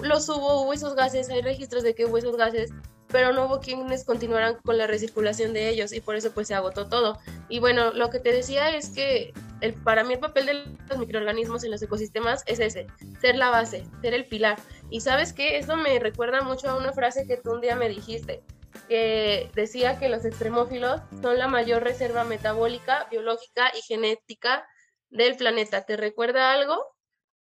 los 0.00 0.28
hubo, 0.28 0.62
hubo 0.62 0.72
esos 0.72 0.94
gases, 0.94 1.28
hay 1.28 1.42
registros 1.42 1.82
de 1.82 1.94
que 1.94 2.06
hubo 2.06 2.18
esos 2.18 2.36
gases, 2.36 2.70
pero 3.08 3.32
no 3.32 3.44
hubo 3.44 3.60
quienes 3.60 4.04
continuaran 4.04 4.56
con 4.64 4.78
la 4.78 4.86
recirculación 4.86 5.52
de 5.52 5.68
ellos 5.68 5.92
y 5.92 6.00
por 6.00 6.16
eso 6.16 6.32
pues 6.32 6.48
se 6.48 6.54
agotó 6.54 6.88
todo. 6.88 7.18
Y 7.48 7.60
bueno, 7.60 7.92
lo 7.92 8.08
que 8.10 8.18
te 8.18 8.32
decía 8.32 8.74
es 8.74 8.88
que 8.88 9.34
el, 9.60 9.74
para 9.74 10.02
mí 10.02 10.14
el 10.14 10.20
papel 10.20 10.46
de 10.46 10.54
los 10.88 10.98
microorganismos 10.98 11.62
en 11.62 11.70
los 11.70 11.82
ecosistemas 11.82 12.42
es 12.46 12.58
ese, 12.58 12.86
ser 13.20 13.36
la 13.36 13.50
base, 13.50 13.84
ser 14.00 14.14
el 14.14 14.26
pilar. 14.26 14.58
Y 14.90 15.00
sabes 15.02 15.32
qué, 15.32 15.58
eso 15.58 15.76
me 15.76 15.98
recuerda 15.98 16.40
mucho 16.40 16.70
a 16.70 16.76
una 16.76 16.92
frase 16.92 17.26
que 17.26 17.36
tú 17.36 17.52
un 17.52 17.60
día 17.60 17.76
me 17.76 17.88
dijiste, 17.88 18.42
que 18.88 19.50
decía 19.54 19.98
que 19.98 20.08
los 20.08 20.24
extremófilos 20.24 21.02
son 21.20 21.38
la 21.38 21.48
mayor 21.48 21.84
reserva 21.84 22.24
metabólica, 22.24 23.06
biológica 23.10 23.70
y 23.76 23.82
genética 23.82 24.66
del 25.10 25.36
planeta. 25.36 25.84
¿Te 25.84 25.98
recuerda 25.98 26.52
algo? 26.52 26.82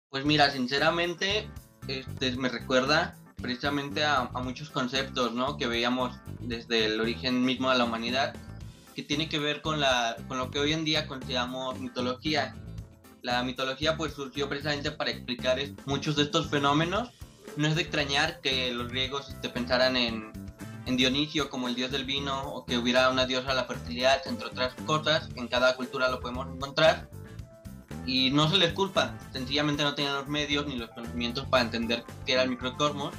Pues 0.08 0.24
mira, 0.24 0.50
sinceramente 0.50 1.50
este, 1.88 2.32
me 2.36 2.48
recuerda 2.48 3.16
precisamente 3.40 4.04
a, 4.04 4.30
muchos 4.42 4.70
conceptos 4.70 5.32
¿no? 5.32 5.56
que 5.56 5.66
veíamos 5.66 6.14
desde 6.40 6.86
el 6.86 7.00
origen 7.00 7.44
mismo 7.44 7.70
de 7.70 7.78
la 7.78 7.84
humanidad, 7.84 8.34
que 8.94 9.02
tiene 9.02 9.28
que 9.28 9.38
ver 9.38 9.60
con, 9.62 9.80
la, 9.80 10.16
con 10.26 10.38
lo 10.38 10.50
que 10.50 10.58
hoy 10.58 10.72
en 10.72 10.84
día 10.84 11.06
consideramos 11.06 11.78
mitología. 11.78 12.56
La 13.22 13.42
mitología 13.42 13.96
pues 13.96 14.14
surgió 14.14 14.48
precisamente 14.48 14.90
para 14.90 15.10
explicar 15.10 15.58
muchos 15.84 16.16
de 16.16 16.24
estos 16.24 16.48
fenómenos. 16.48 17.10
No 17.56 17.68
es 17.68 17.74
de 17.74 17.82
extrañar 17.82 18.40
que 18.40 18.72
los 18.72 18.88
griegos 18.88 19.34
te 19.40 19.48
pensaran 19.48 19.96
en, 19.96 20.32
en 20.86 20.96
Dionisio 20.96 21.50
como 21.50 21.68
el 21.68 21.74
dios 21.74 21.90
del 21.90 22.04
vino 22.04 22.40
o 22.52 22.64
que 22.64 22.78
hubiera 22.78 23.10
una 23.10 23.26
diosa 23.26 23.48
de 23.48 23.54
la 23.54 23.64
fertilidad, 23.64 24.26
entre 24.26 24.46
otras 24.46 24.74
cosas. 24.86 25.28
En 25.34 25.48
cada 25.48 25.76
cultura 25.76 26.08
lo 26.08 26.20
podemos 26.20 26.48
encontrar 26.54 27.08
y 28.06 28.30
no 28.30 28.48
se 28.48 28.58
les 28.58 28.72
culpa, 28.72 29.14
sencillamente 29.32 29.82
no 29.82 29.94
tenían 29.94 30.14
los 30.14 30.28
medios 30.28 30.66
ni 30.66 30.76
los 30.76 30.90
conocimientos 30.90 31.46
para 31.46 31.64
entender 31.64 32.04
qué 32.24 32.34
era 32.34 32.42
el 32.42 32.50
microcosmos. 32.50 33.14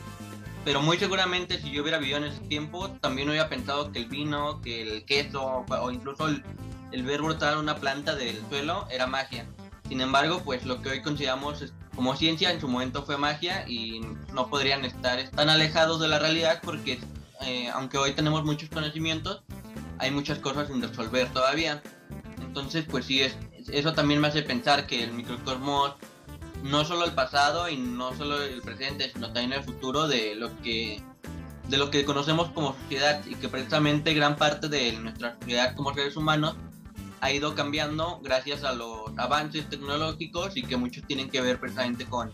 Pero 0.64 0.82
muy 0.82 0.98
seguramente 0.98 1.62
si 1.62 1.72
yo 1.72 1.82
hubiera 1.82 1.98
vivido 1.98 2.18
en 2.18 2.26
ese 2.26 2.42
tiempo, 2.42 2.90
también 3.00 3.30
hubiera 3.30 3.48
pensado 3.48 3.92
que 3.92 4.00
el 4.00 4.06
vino, 4.08 4.62
que 4.62 4.82
el 4.82 5.06
queso 5.06 5.66
o 5.70 5.92
incluso 5.92 6.28
el, 6.28 6.44
el 6.92 7.04
ver 7.04 7.22
brotar 7.22 7.58
una 7.58 7.78
planta 7.78 8.16
del 8.16 8.42
suelo 8.50 8.88
era 8.92 9.08
magia. 9.08 9.46
Sin 9.88 10.02
embargo, 10.02 10.42
pues 10.44 10.66
lo 10.66 10.82
que 10.82 10.90
hoy 10.90 11.02
consideramos 11.02 11.74
como 11.96 12.16
ciencia 12.16 12.52
en 12.52 12.60
su 12.60 12.68
momento 12.68 13.04
fue 13.04 13.18
magia 13.18 13.68
y 13.68 14.02
no 14.34 14.50
podrían 14.50 14.86
estar 14.86 15.18
tan 15.30 15.50
alejados 15.50 16.00
de 16.00 16.08
la 16.08 16.20
realidad 16.20 16.60
porque 16.64 17.00
eh, 17.42 17.70
aunque 17.74 17.98
hoy 17.98 18.14
tenemos 18.14 18.44
muchos 18.44 18.70
conocimientos, 18.70 19.42
hay 20.00 20.12
muchas 20.12 20.40
cosas 20.40 20.68
sin 20.68 20.82
resolver 20.82 21.30
todavía. 21.30 21.82
Entonces, 22.42 22.86
pues 22.90 23.06
sí, 23.06 23.22
es, 23.22 23.38
eso 23.72 23.94
también 23.94 24.22
me 24.22 24.28
hace 24.28 24.44
pensar 24.44 24.88
que 24.88 25.04
el 25.04 25.14
microcosmos 25.14 25.96
no 26.64 26.86
solo 26.86 27.06
el 27.06 27.14
pasado 27.14 27.70
y 27.70 27.78
no 27.78 28.16
solo 28.16 28.42
el 28.42 28.62
presente, 28.62 29.12
sino 29.12 29.28
también 29.28 29.54
el 29.54 29.64
futuro 29.64 30.08
de 30.08 30.36
lo 30.36 30.56
que 30.62 31.02
de 31.70 31.78
lo 31.78 31.92
que 31.92 32.06
conocemos 32.06 32.50
como 32.52 32.76
sociedad 32.84 33.22
y 33.26 33.36
que 33.36 33.50
precisamente 33.50 34.14
gran 34.14 34.38
parte 34.38 34.70
de 34.70 34.94
nuestra 34.94 35.36
sociedad 35.38 35.76
como 35.76 35.94
seres 35.94 36.16
humanos 36.16 36.56
ha 37.20 37.32
ido 37.32 37.56
cambiando 37.56 38.22
gracias 38.24 38.64
a 38.64 38.72
los 38.72 39.12
avances 39.18 39.68
tecnológicos 39.70 40.56
y 40.56 40.64
que 40.64 40.78
muchos 40.78 41.04
tienen 41.06 41.30
que 41.30 41.42
ver 41.42 41.60
precisamente 41.60 42.06
con, 42.06 42.32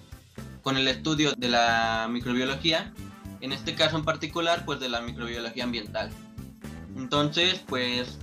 con 0.62 0.78
el 0.78 0.88
estudio 0.88 1.34
de 1.36 1.50
la 1.50 2.08
microbiología, 2.12 2.94
en 3.42 3.54
este 3.54 3.74
caso 3.74 3.98
en 3.98 4.06
particular 4.06 4.66
pues 4.66 4.80
de 4.80 4.90
la 4.90 5.02
microbiología 5.02 5.64
ambiental. 5.64 6.12
Entonces 6.96 7.64
pues 7.68 8.20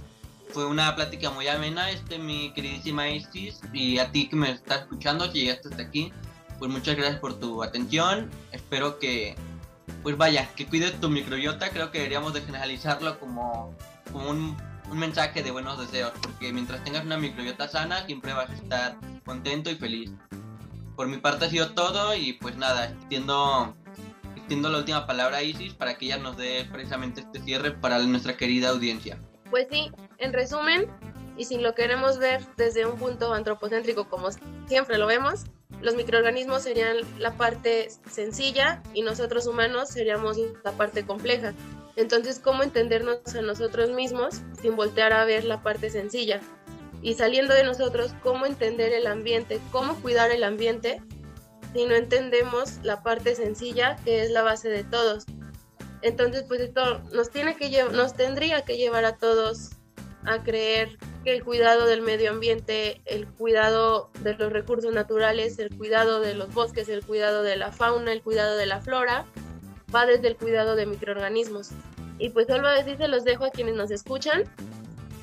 fue 0.53 0.67
una 0.67 0.95
plática 0.95 1.31
muy 1.31 1.49
amena, 1.49 1.91
este, 1.91 2.19
mi 2.19 2.53
queridísima 2.53 3.09
Isis, 3.09 3.61
y 3.73 3.99
a 3.99 4.11
ti 4.11 4.29
que 4.29 4.37
me 4.37 4.51
estás 4.51 4.83
escuchando, 4.83 5.31
si 5.31 5.41
llegaste 5.41 5.69
hasta 5.69 5.83
aquí, 5.83 6.13
pues 6.59 6.71
muchas 6.71 6.97
gracias 6.97 7.19
por 7.21 7.41
tu 7.41 7.63
atención. 7.63 8.31
Espero 8.53 8.99
que, 8.99 9.35
pues 10.03 10.17
vaya, 10.17 10.49
que 10.55 10.67
cuides 10.67 11.01
tu 11.01 11.09
microbiota. 11.09 11.71
Creo 11.71 11.91
que 11.91 11.99
deberíamos 11.99 12.35
de 12.35 12.43
generalizarlo 12.43 13.19
como, 13.19 13.75
como 14.13 14.29
un, 14.29 14.57
un 14.91 14.99
mensaje 14.99 15.43
de 15.43 15.51
buenos 15.51 15.79
deseos, 15.79 16.13
porque 16.21 16.53
mientras 16.53 16.85
tengas 16.85 17.05
una 17.05 17.17
microbiota 17.17 17.67
sana, 17.67 18.05
siempre 18.05 18.35
vas 18.35 18.51
a 18.51 18.55
estar 18.55 18.97
contento 19.25 19.71
y 19.71 19.77
feliz. 19.77 20.11
Por 20.97 21.09
mi 21.09 21.17
parte 21.17 21.47
ha 21.47 21.51
sido 21.51 21.71
todo 21.71 22.15
y 22.15 22.35
pues 22.35 22.57
nada, 22.57 22.91
extiendo, 22.91 23.75
extiendo 24.37 24.69
la 24.69 24.79
última 24.79 25.07
palabra 25.07 25.39
a 25.39 25.43
Isis 25.43 25.73
para 25.73 25.97
que 25.97 26.07
ella 26.07 26.19
nos 26.19 26.37
dé 26.37 26.69
precisamente 26.71 27.23
este 27.23 27.41
cierre 27.41 27.71
para 27.71 27.99
nuestra 28.01 28.37
querida 28.37 28.69
audiencia. 28.69 29.19
Pues 29.51 29.67
sí, 29.71 29.91
en 30.21 30.33
resumen, 30.33 30.87
y 31.37 31.47
si 31.47 31.59
lo 31.59 31.75
queremos 31.75 32.19
ver 32.19 32.43
desde 32.57 32.87
un 32.87 32.99
punto 32.99 33.33
antropocéntrico 33.33 34.09
como 34.09 34.29
siempre 34.67 34.99
lo 34.99 35.07
vemos, 35.07 35.47
los 35.81 35.95
microorganismos 35.95 36.63
serían 36.63 36.99
la 37.19 37.33
parte 37.37 37.89
sencilla 38.11 38.83
y 38.93 39.03
nosotros 39.03 39.47
humanos 39.47 39.89
seríamos 39.89 40.37
la 40.63 40.73
parte 40.73 41.07
compleja. 41.07 41.55
Entonces, 41.97 42.39
¿cómo 42.39 42.63
entendernos 42.63 43.35
a 43.35 43.43
nosotros 43.43 43.91
mismos 43.91 44.43
sin 44.61 44.77
voltear 44.77 45.13
a 45.13 45.25
ver 45.25 45.45
la 45.45 45.63
parte 45.63 45.89
sencilla? 45.91 46.41
Y 47.03 47.15
saliendo 47.15 47.55
de 47.55 47.65
nosotros, 47.65 48.15
¿cómo 48.23 48.45
entender 48.45 48.93
el 48.93 49.07
ambiente? 49.07 49.61
¿Cómo 49.73 49.97
cuidar 50.03 50.31
el 50.31 50.45
ambiente 50.45 51.03
si 51.73 51.87
no 51.87 51.95
entendemos 51.95 52.79
la 52.83 53.03
parte 53.03 53.35
sencilla 53.35 53.97
que 54.05 54.23
es 54.23 54.31
la 54.31 54.43
base 54.43 54.69
de 54.69 54.85
todos? 54.85 55.25
Entonces, 56.03 56.45
pues 56.47 56.61
esto 56.61 57.01
nos, 57.13 57.31
tiene 57.31 57.57
que 57.57 57.85
nos 57.93 58.15
tendría 58.15 58.63
que 58.63 58.77
llevar 58.77 59.07
a 59.07 59.17
todos 59.17 59.71
a 60.25 60.43
creer 60.43 60.99
que 61.25 61.35
el 61.35 61.45
cuidado 61.45 61.87
del 61.87 62.03
medio 62.03 62.31
ambiente, 62.31 63.01
el 63.05 63.27
cuidado 63.27 64.11
de 64.23 64.35
los 64.35 64.53
recursos 64.53 64.93
naturales, 64.93 65.59
el 65.59 65.75
cuidado 65.77 66.21
de 66.21 66.35
los 66.35 66.53
bosques, 66.53 66.89
el 66.89 67.05
cuidado 67.05 67.43
de 67.43 67.57
la 67.57 67.73
fauna, 67.73 68.13
el 68.13 68.23
cuidado 68.23 68.57
de 68.57 68.67
la 68.67 68.81
flora, 68.81 69.27
va 69.95 70.07
desde 70.07 70.29
el 70.29 70.37
cuidado 70.37 70.77
de 70.77 70.87
microorganismos. 70.87 71.71
Y 72.19 72.31
pues 72.31 72.47
solo 72.47 72.69
así 72.69 72.97
se 72.97 73.09
los 73.09 73.25
dejo 73.25 73.45
a 73.45 73.51
quienes 73.51 73.75
nos 73.75 73.91
escuchan. 73.91 74.45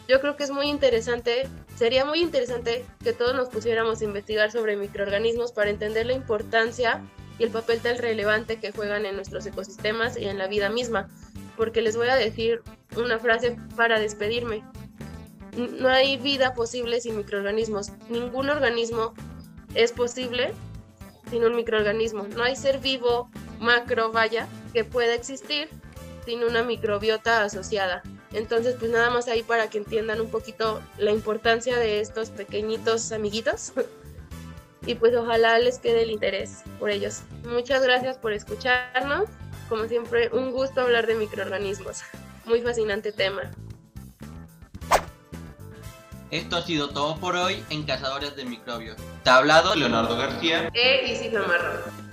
Yo 0.07 0.21
creo 0.21 0.35
que 0.35 0.43
es 0.43 0.51
muy 0.51 0.67
interesante, 0.67 1.47
sería 1.75 2.05
muy 2.05 2.21
interesante 2.21 2.85
que 3.03 3.13
todos 3.13 3.35
nos 3.35 3.49
pusiéramos 3.49 4.01
a 4.01 4.05
investigar 4.05 4.51
sobre 4.51 4.77
microorganismos 4.77 5.51
para 5.51 5.69
entender 5.69 6.05
la 6.05 6.13
importancia 6.13 7.01
y 7.37 7.43
el 7.43 7.49
papel 7.49 7.79
tan 7.81 7.97
relevante 7.97 8.59
que 8.59 8.71
juegan 8.71 9.05
en 9.05 9.15
nuestros 9.15 9.45
ecosistemas 9.45 10.17
y 10.17 10.25
en 10.25 10.37
la 10.37 10.47
vida 10.47 10.69
misma. 10.69 11.09
Porque 11.55 11.81
les 11.81 11.97
voy 11.97 12.07
a 12.07 12.15
decir 12.15 12.61
una 12.95 13.19
frase 13.19 13.57
para 13.75 13.99
despedirme 13.99 14.63
no 15.57 15.89
hay 15.89 16.17
vida 16.17 16.53
posible 16.53 17.01
sin 17.01 17.17
microorganismos. 17.17 17.91
Ningún 18.09 18.49
organismo 18.49 19.13
es 19.73 19.91
posible 19.91 20.53
sin 21.29 21.43
un 21.43 21.55
microorganismo. 21.55 22.27
No 22.35 22.43
hay 22.43 22.55
ser 22.55 22.79
vivo, 22.79 23.29
macro, 23.59 24.11
vaya, 24.11 24.47
que 24.73 24.83
pueda 24.83 25.13
existir 25.13 25.69
sin 26.25 26.43
una 26.43 26.63
microbiota 26.63 27.43
asociada. 27.43 28.03
Entonces, 28.33 28.75
pues 28.77 28.91
nada 28.91 29.09
más 29.09 29.27
ahí 29.27 29.43
para 29.43 29.69
que 29.69 29.77
entiendan 29.77 30.21
un 30.21 30.29
poquito 30.29 30.81
la 30.97 31.11
importancia 31.11 31.77
de 31.77 32.01
estos 32.01 32.29
pequeñitos 32.29 33.11
amiguitos. 33.11 33.73
y 34.85 34.95
pues 34.95 35.15
ojalá 35.15 35.57
les 35.59 35.79
quede 35.79 36.03
el 36.03 36.11
interés 36.11 36.63
por 36.79 36.89
ellos. 36.89 37.21
Muchas 37.45 37.81
gracias 37.83 38.17
por 38.17 38.33
escucharnos. 38.33 39.29
Como 39.69 39.85
siempre, 39.85 40.29
un 40.31 40.51
gusto 40.51 40.81
hablar 40.81 41.07
de 41.07 41.15
microorganismos. 41.15 42.01
Muy 42.45 42.61
fascinante 42.61 43.11
tema. 43.11 43.51
Esto 46.31 46.57
ha 46.57 46.61
sido 46.61 46.89
todo 46.89 47.17
por 47.17 47.35
hoy 47.35 47.63
en 47.69 47.83
Cazadores 47.83 48.35
de 48.35 48.43
Microbios. 48.43 48.97
Te 49.23 49.29
ha 49.29 49.37
hablado 49.37 49.75
Leonardo 49.75 50.17
García 50.17 50.69
e 50.73 51.11
Isidro 51.11 51.47
Marrón. 51.47 52.06